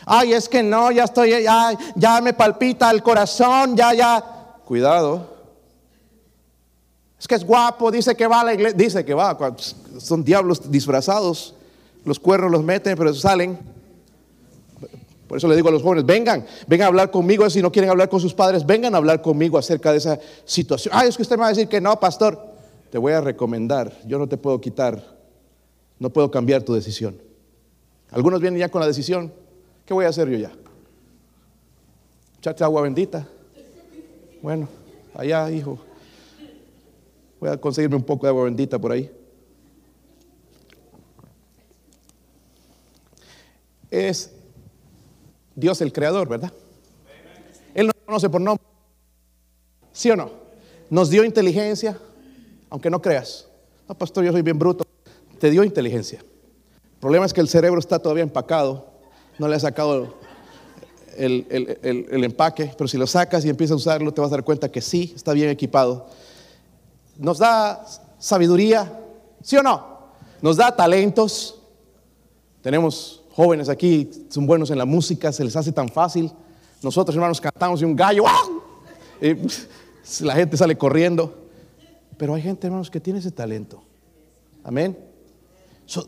[0.07, 4.25] Ay, es que no, ya estoy, ya, ya me palpita el corazón, ya, ya.
[4.65, 5.33] Cuidado.
[7.19, 9.37] Es que es guapo, dice que va a la iglesia, dice que va,
[9.99, 11.55] son diablos disfrazados,
[12.05, 13.59] los cuernos los meten, pero salen.
[15.29, 17.91] Por eso le digo a los jóvenes, vengan, vengan a hablar conmigo, si no quieren
[17.91, 20.95] hablar con sus padres, vengan a hablar conmigo acerca de esa situación.
[20.97, 22.52] Ay, es que usted me va a decir que no, pastor
[22.93, 25.03] te voy a recomendar, yo no te puedo quitar,
[25.99, 27.17] no puedo cambiar tu decisión.
[28.11, 29.33] Algunos vienen ya con la decisión,
[29.87, 30.53] ¿qué voy a hacer yo ya?
[32.37, 33.27] Echarte agua bendita.
[34.43, 34.69] Bueno,
[35.15, 35.79] allá, hijo.
[37.41, 39.11] Voy a conseguirme un poco de agua bendita por ahí.
[43.91, 44.33] Es
[45.55, 46.53] Dios el creador, ¿verdad?
[47.75, 48.67] Él nos conoce por nombre.
[49.95, 50.31] ¿Sí o no?
[50.91, 51.99] Nos dio inteligencia,
[52.73, 53.47] aunque no creas.
[53.87, 54.87] No, pastor, yo soy bien bruto.
[55.39, 56.21] Te dio inteligencia.
[56.21, 58.87] El problema es que el cerebro está todavía empacado,
[59.39, 60.15] no le ha sacado
[61.19, 61.45] el,
[62.25, 64.81] empaque, pero si lo sacas y empiezas a usarlo, te vas a dar cuenta que
[64.81, 66.07] sí, está bien equipado.
[67.19, 67.85] Nos da
[68.19, 68.91] sabiduría,
[69.43, 69.99] ¿sí o no?
[70.41, 71.59] Nos da talentos.
[72.63, 76.33] Tenemos jóvenes aquí, son buenos en la música, se les hace tan fácil.
[76.81, 78.25] Nosotros, hermanos, cantamos y un gallo,
[79.21, 79.37] y
[80.25, 81.42] la gente sale corriendo.
[82.17, 83.83] Pero hay gente, hermanos, que tiene ese talento.
[84.65, 84.97] Amén.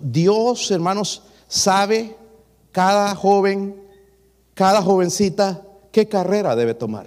[0.00, 2.16] Dios, hermanos, sabe
[2.72, 3.76] cada joven,
[4.54, 7.06] cada jovencita, qué carrera debe tomar.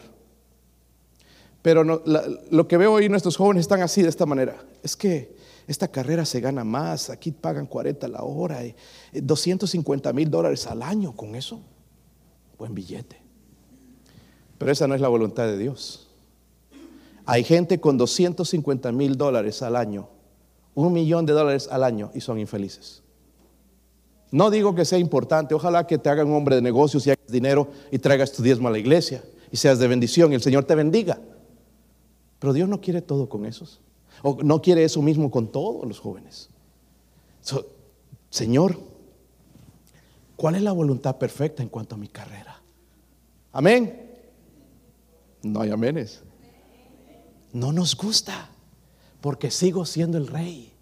[1.61, 4.55] Pero lo que veo hoy, nuestros jóvenes están así, de esta manera.
[4.83, 5.35] Es que
[5.67, 8.73] esta carrera se gana más, aquí pagan 40 la hora, y
[9.13, 11.59] 250 mil dólares al año con eso.
[12.57, 13.21] Buen billete.
[14.57, 16.06] Pero esa no es la voluntad de Dios.
[17.27, 20.07] Hay gente con 250 mil dólares al año,
[20.73, 23.03] un millón de dólares al año y son infelices.
[24.31, 27.27] No digo que sea importante, ojalá que te haga un hombre de negocios y hagas
[27.27, 29.21] dinero y traigas tu diezmo a la iglesia
[29.51, 31.19] y seas de bendición y el Señor te bendiga.
[32.39, 33.81] Pero Dios no quiere todo con esos.
[34.23, 36.49] O no quiere eso mismo con todos los jóvenes.
[38.29, 38.79] Señor,
[40.37, 42.61] ¿cuál es la voluntad perfecta en cuanto a mi carrera?
[43.51, 44.11] Amén.
[45.43, 46.23] No hay aménes
[47.53, 48.49] no nos gusta
[49.21, 50.73] porque sigo siendo el rey.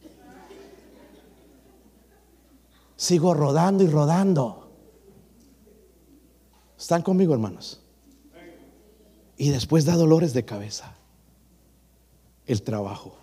[2.97, 4.70] Sigo rodando y rodando.
[6.78, 7.82] ¿Están conmigo, hermanos?
[9.38, 10.95] Y después da dolores de cabeza.
[12.45, 13.18] El trabajo.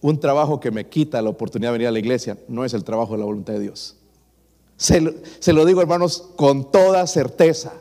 [0.00, 2.84] Un trabajo que me quita la oportunidad de venir a la iglesia no es el
[2.84, 3.96] trabajo de la voluntad de Dios.
[4.76, 7.74] Se, lo digo, hermanos, con toda certeza.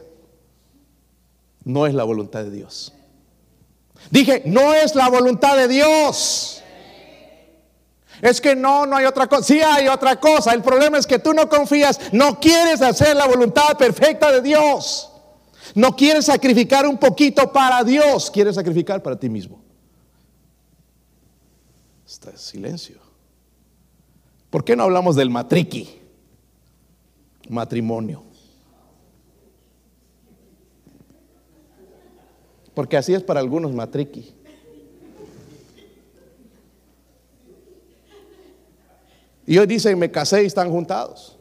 [1.63, 2.93] No es la voluntad de Dios.
[4.09, 6.63] Dije, no es la voluntad de Dios.
[8.21, 9.43] Es que no, no hay otra cosa.
[9.43, 10.53] Sí hay otra cosa.
[10.53, 15.11] El problema es que tú no confías, no quieres hacer la voluntad perfecta de Dios.
[15.75, 19.61] No quieres sacrificar un poquito para Dios, quieres sacrificar para ti mismo.
[22.05, 22.97] Está en silencio.
[24.49, 26.01] ¿Por qué no hablamos del matriqui?
[27.49, 28.23] Matrimonio.
[32.79, 34.33] Porque así es para algunos matriqui.
[39.45, 41.37] Y hoy dicen, me casé y están juntados.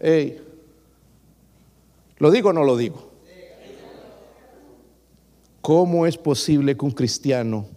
[0.00, 0.42] Ey,
[2.18, 3.12] ¿Lo digo o no lo digo?
[5.60, 7.68] ¿Cómo es posible que un cristiano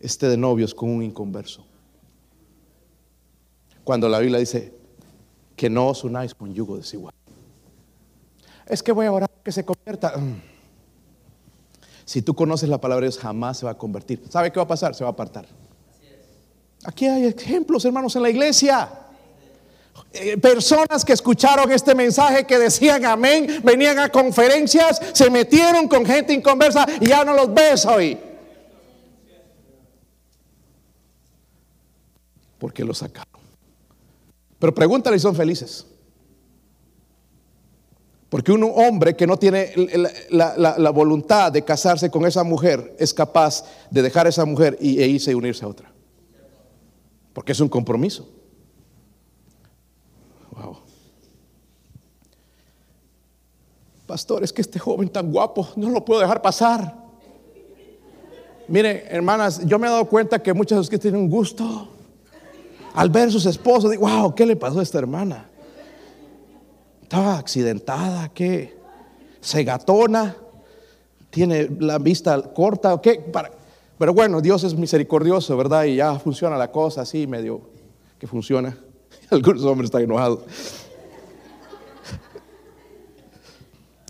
[0.00, 1.64] esté de novios con un inconverso?
[3.84, 4.74] Cuando la Biblia dice
[5.56, 7.14] que no os unáis con yugo desigual.
[8.66, 10.16] Es que voy a orar que se convierta.
[10.16, 10.42] Mm.
[12.04, 14.22] Si tú conoces la palabra de Dios, jamás se va a convertir.
[14.30, 14.94] ¿Sabe qué va a pasar?
[14.94, 15.46] Se va a apartar.
[16.84, 18.90] Aquí hay ejemplos, hermanos, en la iglesia.
[20.12, 26.04] Eh, personas que escucharon este mensaje que decían amén, venían a conferencias, se metieron con
[26.04, 28.18] gente inconversa y ya no los ves hoy.
[32.58, 33.42] Porque los sacaron.
[34.58, 35.86] Pero pregúntale si son felices.
[38.34, 39.72] Porque un hombre que no tiene
[40.30, 45.00] la, voluntad de casarse con esa mujer es capaz de dejar a esa mujer y,
[45.00, 45.92] e irse y unirse a otra.
[47.32, 48.28] Porque es un compromiso.
[50.50, 50.78] Wow.
[54.04, 56.92] Pastor, es que este joven tan guapo no lo puedo dejar pasar.
[58.66, 61.86] Miren, hermanas, yo me he dado cuenta que muchas de ustedes tienen un gusto.
[62.94, 65.50] Al ver sus esposos, digo, wow, ¿qué le pasó a esta hermana?
[67.14, 68.76] Estaba accidentada, ¿qué?
[69.40, 70.34] Segatona,
[71.30, 73.24] tiene la vista corta, ¿qué?
[73.96, 75.84] Pero bueno, Dios es misericordioso, ¿verdad?
[75.84, 77.60] Y ya funciona la cosa así, medio
[78.18, 78.76] que funciona.
[79.30, 80.40] Algunos hombres están enojados.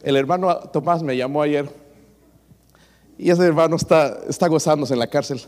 [0.03, 1.69] El hermano Tomás me llamó ayer
[3.19, 5.43] y ese hermano está, está gozándose en la cárcel.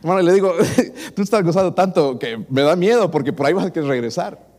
[0.00, 0.54] Hermano, le digo,
[1.14, 4.55] tú estás gozando tanto que me da miedo porque por ahí vas a que regresar.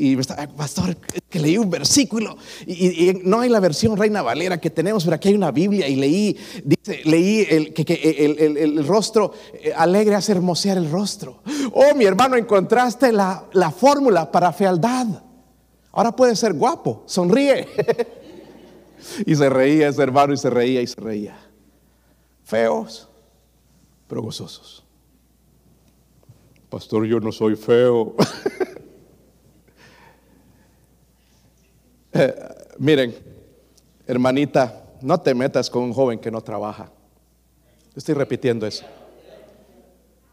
[0.00, 0.96] Y me está, pastor,
[1.28, 5.28] que leí un versículo y, no hay la versión Reina Valera que tenemos, pero aquí
[5.28, 7.82] hay una Biblia y leí, dice, leí el, que,
[8.58, 11.42] el, rostro eh, alegre hace hermosear el rostro.
[11.74, 15.06] Oh, mi hermano, encontraste la, la fórmula para fealdad.
[15.92, 17.68] Ahora puede ser guapo, sonríe.
[19.26, 21.38] y se reía ese hermano y se reía y se reía.
[22.44, 23.06] Feos,
[24.08, 24.82] pero gozosos.
[26.70, 28.14] Pastor, yo no soy feo.
[32.12, 32.34] Eh,
[32.78, 33.14] miren,
[34.06, 36.90] hermanita, no te metas con un joven que no trabaja.
[37.94, 38.84] Estoy repitiendo eso.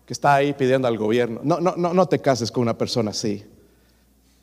[0.05, 1.41] Que está ahí pidiendo al gobierno.
[1.43, 3.43] No, no, no, no te cases con una persona así.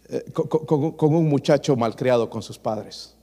[0.08, 3.14] Eh, con, un muchacho malcriado con sus padres.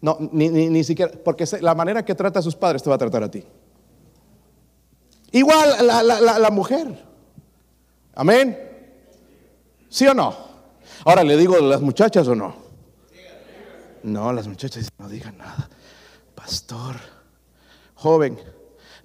[0.00, 2.98] No, ni, ni, siquiera, porque la manera que trata a sus padres te va a
[2.98, 3.44] tratar a ti.
[5.32, 7.02] Igual la, la, la mujer.
[8.14, 8.58] Amén.
[9.88, 10.34] ¿Sí o no?
[11.04, 12.63] Ahora le digo a las muchachas o no.
[14.04, 15.66] No, las muchachas no digan nada.
[16.34, 16.96] Pastor,
[17.94, 18.38] joven,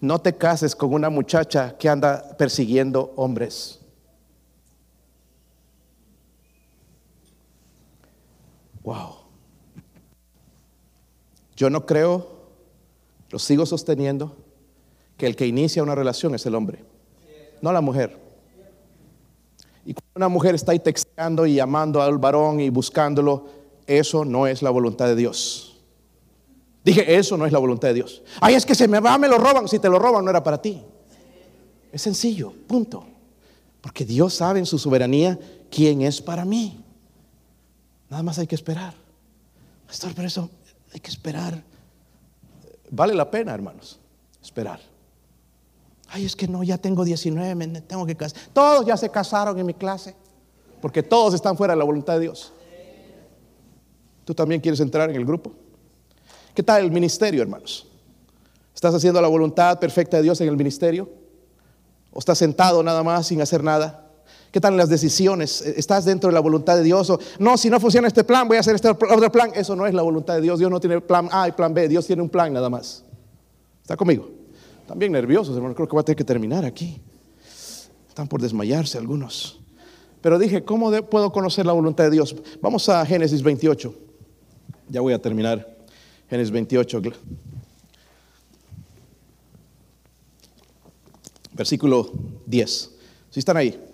[0.01, 3.79] no te cases con una muchacha que anda persiguiendo hombres.
[8.83, 9.15] Wow.
[11.55, 12.49] Yo no creo,
[13.29, 14.35] lo sigo sosteniendo,
[15.15, 16.83] que el que inicia una relación es el hombre,
[17.61, 18.19] no la mujer.
[19.85, 23.58] Y cuando una mujer está ahí texteando y llamando al varón y buscándolo,
[23.89, 25.77] eso no es la voluntad de Dios.
[26.83, 28.21] Dije, eso no es la voluntad de Dios.
[28.39, 29.67] Ay, es que se me va, me lo roban.
[29.67, 30.81] Si te lo roban, no era para ti.
[31.91, 33.05] Es sencillo, punto.
[33.81, 35.39] Porque Dios sabe en su soberanía
[35.71, 36.83] quién es para mí.
[38.09, 38.93] Nada más hay que esperar.
[39.87, 40.49] Pastor, pero eso
[40.93, 41.63] hay que esperar.
[42.91, 43.99] Vale la pena, hermanos,
[44.41, 44.79] esperar.
[46.09, 48.39] Ay, es que no, ya tengo 19, me tengo que casar.
[48.53, 50.15] Todos ya se casaron en mi clase,
[50.81, 52.53] porque todos están fuera de la voluntad de Dios.
[54.29, 55.51] ¿Tú también quieres entrar en el grupo?
[56.53, 57.87] ¿Qué tal el ministerio, hermanos?
[58.75, 61.09] ¿Estás haciendo la voluntad perfecta de Dios en el ministerio?
[62.13, 64.07] ¿O estás sentado nada más sin hacer nada?
[64.51, 65.63] ¿Qué tal las decisiones?
[65.63, 67.09] ¿Estás dentro de la voluntad de Dios?
[67.09, 69.49] O, no, si no funciona este plan, voy a hacer este otro plan.
[69.55, 70.59] Eso no es la voluntad de Dios.
[70.59, 71.87] Dios no tiene plan A y plan B.
[71.87, 73.03] Dios tiene un plan nada más.
[73.81, 74.29] ¿Está conmigo?
[74.85, 75.75] También nerviosos, hermanos.
[75.75, 77.01] Creo que voy a tener que terminar aquí.
[78.07, 79.59] Están por desmayarse algunos.
[80.21, 82.35] Pero dije, ¿cómo puedo conocer la voluntad de Dios?
[82.61, 84.08] Vamos a Génesis 28.
[84.89, 85.77] Ya voy a terminar.
[86.29, 87.01] Génesis 28.
[91.53, 92.11] Versículo
[92.45, 92.91] 10.
[93.29, 93.88] Si están ahí.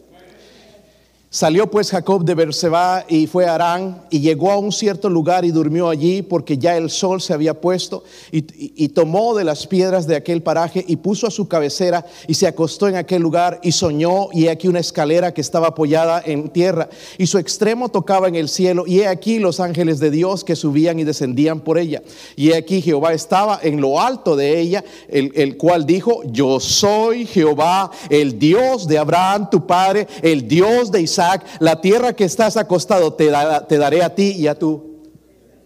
[1.35, 5.43] Salió pues Jacob de Berseba y fue a Arán y llegó a un cierto lugar
[5.43, 10.07] y durmió allí porque ya el sol se había puesto y, tomó de las piedras
[10.07, 13.73] de aquel paraje y puso a su cabecera y se acostó en aquel lugar y
[13.73, 18.29] soñó y he aquí una escalera que estaba apoyada en tierra y su extremo tocaba
[18.29, 21.77] en el cielo y he aquí los ángeles de Dios que subían y descendían por
[21.77, 22.01] ella.
[22.37, 26.61] Y he aquí Jehová estaba en lo alto de ella el, el cual dijo yo
[26.61, 31.24] soy Jehová el Dios de Abraham tu padre el Dios de Isaac
[31.59, 33.31] la tierra que estás acostado te,
[33.67, 35.03] te daré a ti y a tu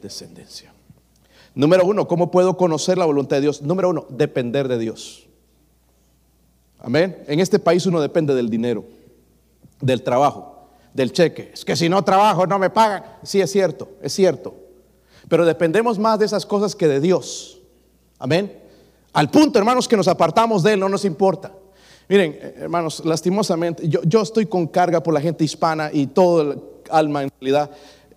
[0.01, 0.73] descendencia
[1.55, 3.61] número uno ¿cómo puedo conocer la voluntad de Dios?
[3.61, 5.27] número uno depender de Dios
[6.79, 8.99] amén en este país uno depende del dinero
[9.81, 11.51] del trabajo, del cheque.
[11.53, 13.03] Es que si no trabajo no me pagan.
[13.23, 14.55] Sí, es cierto, es cierto.
[15.27, 17.61] Pero dependemos más de esas cosas que de Dios.
[18.17, 18.61] Amén.
[19.13, 21.51] Al punto, hermanos, que nos apartamos de Él, no nos importa.
[22.09, 26.41] Miren, eh, hermanos, lastimosamente, yo, yo estoy con carga por la gente hispana y todo
[26.41, 27.69] el alma en realidad.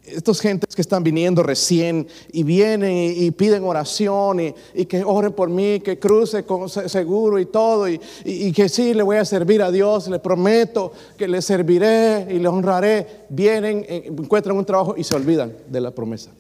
[0.05, 5.33] Estos gentes que están viniendo recién y vienen y, piden oración y, y que oren
[5.33, 6.45] por mí, que cruce
[6.89, 10.19] seguro y todo y, y- y que sí le voy a servir a Dios, le
[10.19, 13.07] prometo que le serviré y le honraré.
[13.29, 16.33] Vienen, eh, encuentran un trabajo y se olvidan de la promesa.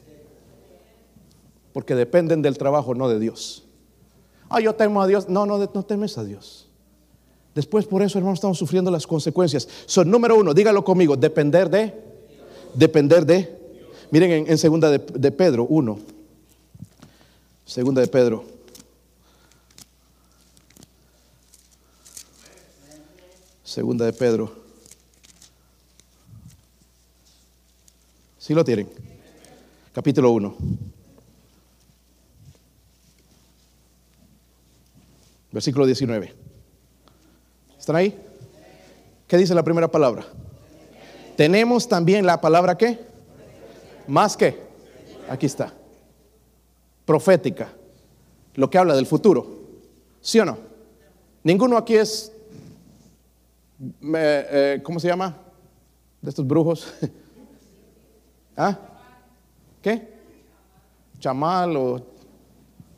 [1.72, 3.64] Porque dependen del trabajo, no de Dios.
[4.48, 5.28] Ah, yo temo a Dios.
[5.28, 6.68] No, no, no temes a Dios.
[7.55, 9.68] Después por eso, hermanos, estamos sufriendo las consecuencias.
[9.86, 11.94] Son número uno, dígalo conmigo, depender de,
[12.74, 13.61] depender de.
[14.11, 15.98] Miren en, segunda de, de Pedro 1.
[17.66, 18.44] Segunda de Pedro.
[23.64, 24.53] Segunda de Pedro.
[28.38, 28.88] ¿Sí lo tienen?
[29.92, 30.57] Capítulo 1.
[35.53, 36.41] Versículo 19.
[37.83, 38.16] ¿Están ahí?
[39.26, 40.24] ¿Qué dice la primera palabra?
[41.37, 43.01] Tenemos también la palabra qué?
[44.07, 44.57] Más que.
[45.28, 45.72] Aquí está.
[47.05, 47.72] Profética.
[48.55, 49.49] Lo que habla del futuro.
[50.20, 50.59] ¿Sí o no?
[51.43, 52.30] Ninguno aquí es,
[54.01, 55.37] me- eh, ¿cómo se llama?
[56.20, 56.87] De estos brujos.
[58.57, 58.78] ¿Ah?
[59.83, 60.09] ¿Qué?
[61.18, 62.01] Chamal o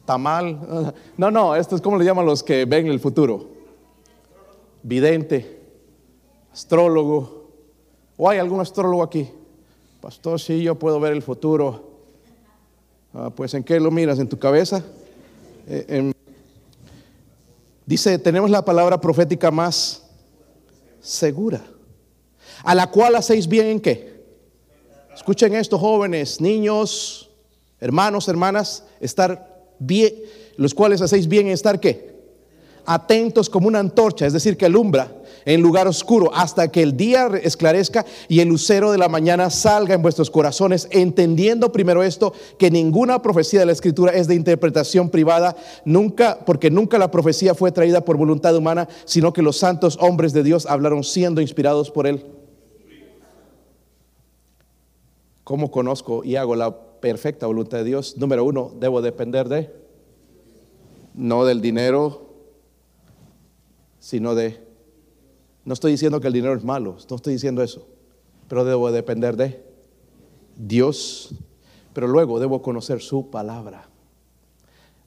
[0.04, 0.92] tamal.
[1.16, 3.53] No, no, esto es como le llaman los que ven el futuro.
[4.86, 5.60] Vidente,
[6.52, 7.48] astrólogo.
[8.18, 9.26] ¿O hay algún astrólogo aquí?
[10.02, 11.90] Pastor, sí, yo puedo ver el futuro.
[13.14, 14.18] Ah, pues, ¿en qué lo miras?
[14.18, 14.84] ¿En tu cabeza?
[15.66, 16.14] Eh, en-
[17.86, 20.02] Dice, tenemos la palabra profética más
[21.00, 21.62] segura,
[22.62, 24.22] a la cual hacéis bien en qué.
[25.14, 27.30] Escuchen esto, jóvenes, niños,
[27.80, 30.14] hermanos, hermanas, estar bien,
[30.56, 32.13] los cuales hacéis bien en estar qué?
[32.86, 35.10] Atentos como una antorcha, es decir, que alumbra
[35.44, 39.94] en lugar oscuro hasta que el día esclarezca y el lucero de la mañana salga
[39.94, 45.10] en vuestros corazones, entendiendo primero esto, que ninguna profecía de la escritura es de interpretación
[45.10, 49.98] privada, nunca, porque nunca la profecía fue traída por voluntad humana, sino que los santos
[50.00, 52.24] hombres de Dios hablaron siendo inspirados por él.
[55.44, 58.16] ¿Cómo conozco y hago la perfecta voluntad de Dios?
[58.16, 59.70] Número uno, debo depender de,
[61.12, 62.23] no del dinero,
[64.04, 64.60] sino de,
[65.64, 67.88] no estoy diciendo que el dinero es malo, no estoy diciendo eso,
[68.48, 69.64] pero debo depender de
[70.58, 71.34] Dios,
[71.94, 73.88] pero luego debo conocer su palabra.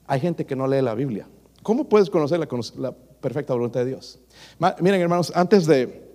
[0.08, 1.28] Hay gente que no lee la Biblia.
[1.62, 4.18] ¿Cómo puedes conocer la, perfecta voluntad de Dios?
[4.80, 6.10] Miren, hermanos, antes de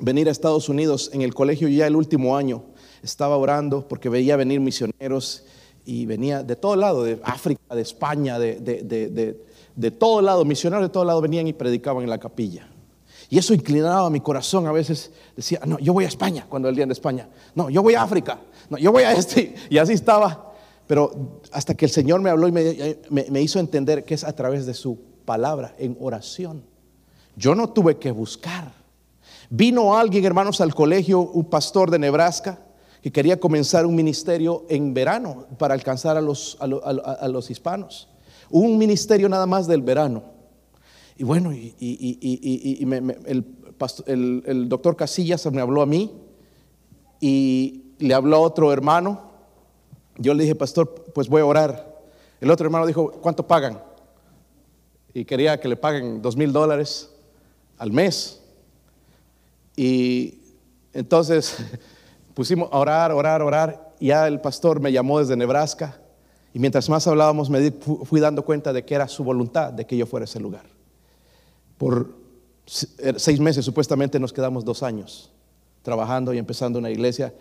[0.00, 2.64] venir a Estados Unidos, en el colegio ya el último año,
[3.04, 5.44] estaba orando porque veía venir misioneros
[5.84, 9.40] y venía de todo lado, de África, de España, de, de, de,
[9.76, 12.68] de todo lado, misioneros de todo lado venían y predicaban en la capilla.
[13.28, 14.66] Y eso inclinaba mi corazón.
[14.66, 17.28] A veces decía, no, yo voy a España cuando el día de España.
[17.54, 18.38] No, yo voy a África.
[18.70, 19.54] No, yo voy a este.
[19.70, 20.52] Y así estaba.
[20.86, 24.66] Pero hasta que el Señor me habló y me, hizo entender que es a través
[24.66, 26.62] de su palabra, en oración.
[27.36, 28.72] Yo no tuve que buscar.
[29.48, 32.60] Vino alguien, hermanos, al colegio, un pastor de Nebraska,
[33.02, 38.08] que quería comenzar un ministerio en verano para alcanzar a los, a a los hispanos.
[38.56, 40.22] Un ministerio nada más del verano.
[41.16, 42.84] Y bueno, y, y- y- y-
[44.06, 46.12] el, doctor Casillas me habló a mí
[47.20, 49.22] y le habló a otro hermano.
[50.18, 52.00] Yo le dije, pastor, pues voy a orar.
[52.40, 53.82] El otro hermano dijo, ¿cuánto pagan?
[55.12, 57.10] Y quería que le paguen dos mil dólares
[57.76, 58.40] al mes.
[59.74, 60.38] Y
[60.92, 61.56] entonces
[62.34, 63.94] pusimos a orar, orar, orar.
[63.98, 66.00] Ya el pastor me llamó desde Nebraska.
[66.54, 69.96] Y mientras más hablábamos, me fui dando cuenta de que era su voluntad de que
[69.96, 70.64] yo fuera a ese lugar.
[71.76, 72.14] Por
[72.98, 75.32] eh, seis meses, supuestamente nos quedamos dos años.
[75.82, 77.34] trabajando y empezando una iglesia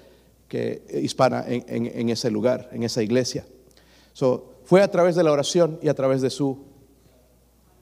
[0.50, 3.46] que, hispana en, ese lugar, en esa iglesia.
[4.12, 6.66] So, fue a través de la oración y a través de su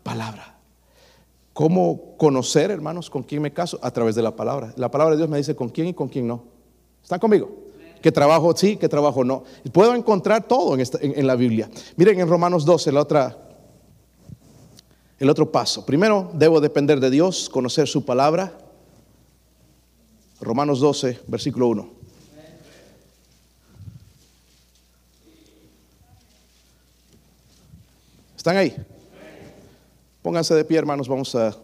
[0.03, 0.59] palabra.
[1.53, 3.79] ¿Cómo conocer, hermanos, con quién me caso?
[3.81, 4.73] A través de la palabra.
[4.75, 6.43] La palabra de Dios me dice con quién y con quién no.
[7.01, 7.60] ¿Están conmigo?
[8.01, 9.43] ¿Qué trabajo sí, qué trabajo no?
[9.71, 11.69] Puedo encontrar todo en, la Biblia.
[11.95, 13.37] Miren en Romanos 12, la otra,
[15.19, 15.85] el otro paso.
[15.85, 18.57] Primero, debo depender de Dios, conocer su palabra.
[20.39, 21.89] Romanos 12, versículo 1.
[28.35, 28.75] ¿Están ahí?
[30.23, 31.55] Pónganse de pie, hermanos, vamos a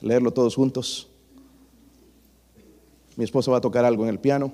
[0.00, 1.08] leerlo todos juntos.
[3.16, 4.50] Mi esposa va a tocar algo en el piano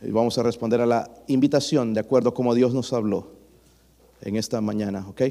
[0.00, 3.28] vamos a responder a la invitación de acuerdo a como Dios nos habló
[4.20, 5.22] en esta mañana, ¿ok?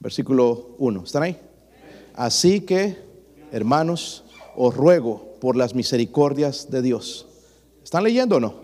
[0.00, 1.38] Versículo 1, ¿están ahí?
[2.14, 2.96] Así que,
[3.50, 4.24] hermanos,
[4.56, 7.26] os ruego por las misericordias de Dios.
[7.82, 8.54] ¿Están leyendo o no?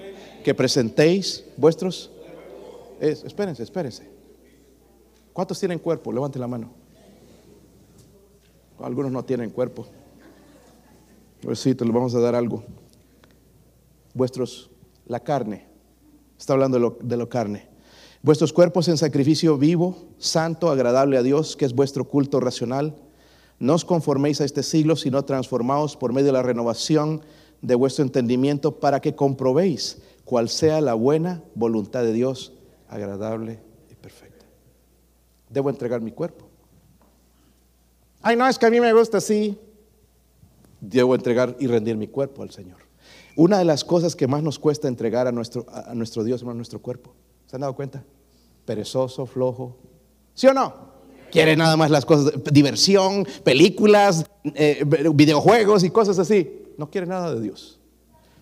[0.45, 2.11] Que presentéis vuestros...
[3.01, 4.09] espérense, espérense.
[5.33, 6.13] ¿Cuántos tienen cuerpo?
[6.13, 6.71] Levante la mano.
[8.79, 9.87] Algunos no tienen cuerpo.
[11.43, 12.63] Pues sí, te lo vamos a dar algo.
[14.15, 14.71] Vuestros,
[15.07, 15.67] la carne.
[16.39, 17.69] Está hablando de lo, carne.
[18.23, 22.97] Vuestros cuerpos en sacrificio vivo, santo, agradable a Dios, que es vuestro culto racional.
[23.59, 27.23] No os conforméis a este siglo, sino transformaos por medio de la renovación
[27.61, 32.55] de vuestro entendimiento para que comprobéis cuál sea la buena voluntad de Dios,
[32.89, 34.47] agradable y perfecta.
[35.51, 36.47] Debo entregar mi cuerpo.
[38.23, 39.59] Ay, no, es que a mí me gusta así.
[40.81, 42.90] Debo entregar y rendir mi cuerpo al Señor.
[43.37, 46.47] Una de las cosas que más nos cuesta entregar a nuestro, a nuestro Dios es
[46.47, 47.15] nuestro cuerpo.
[47.47, 48.05] ¿Se han dado cuenta?
[48.65, 49.77] Perezoso, flojo.
[50.35, 50.91] ¿Sí o no?
[51.31, 54.25] Quiere nada más las cosas, diversión, películas,
[54.55, 56.67] eh, videojuegos y cosas así.
[56.77, 57.79] No quiere nada de Dios.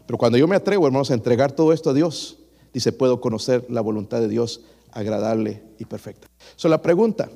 [0.06, 2.38] Pero cuando yo me atrevo, hermanos, a entregar todo esto a Dios,
[2.72, 4.62] dice, puedo conocer la voluntad de Dios
[4.92, 6.28] agradable y perfecta.
[6.56, 7.28] So, la pregunta,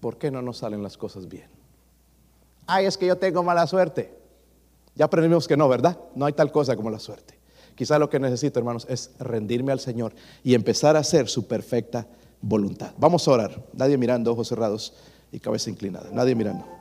[0.00, 1.48] ¿por qué no nos salen las cosas bien?
[2.66, 4.12] Ay, es que yo tengo mala suerte.
[4.96, 5.98] Ya aprendimos que no, ¿verdad?
[6.14, 7.38] No hay tal cosa como la suerte.
[7.74, 12.06] Quizá lo que necesito, hermanos, es rendirme al Señor y empezar a hacer su perfecta
[12.40, 12.92] voluntad.
[12.96, 13.64] Vamos a orar.
[13.74, 14.94] Nadie mirando, ojos cerrados
[15.30, 16.08] y cabeza inclinada.
[16.10, 16.75] Nadie mirando.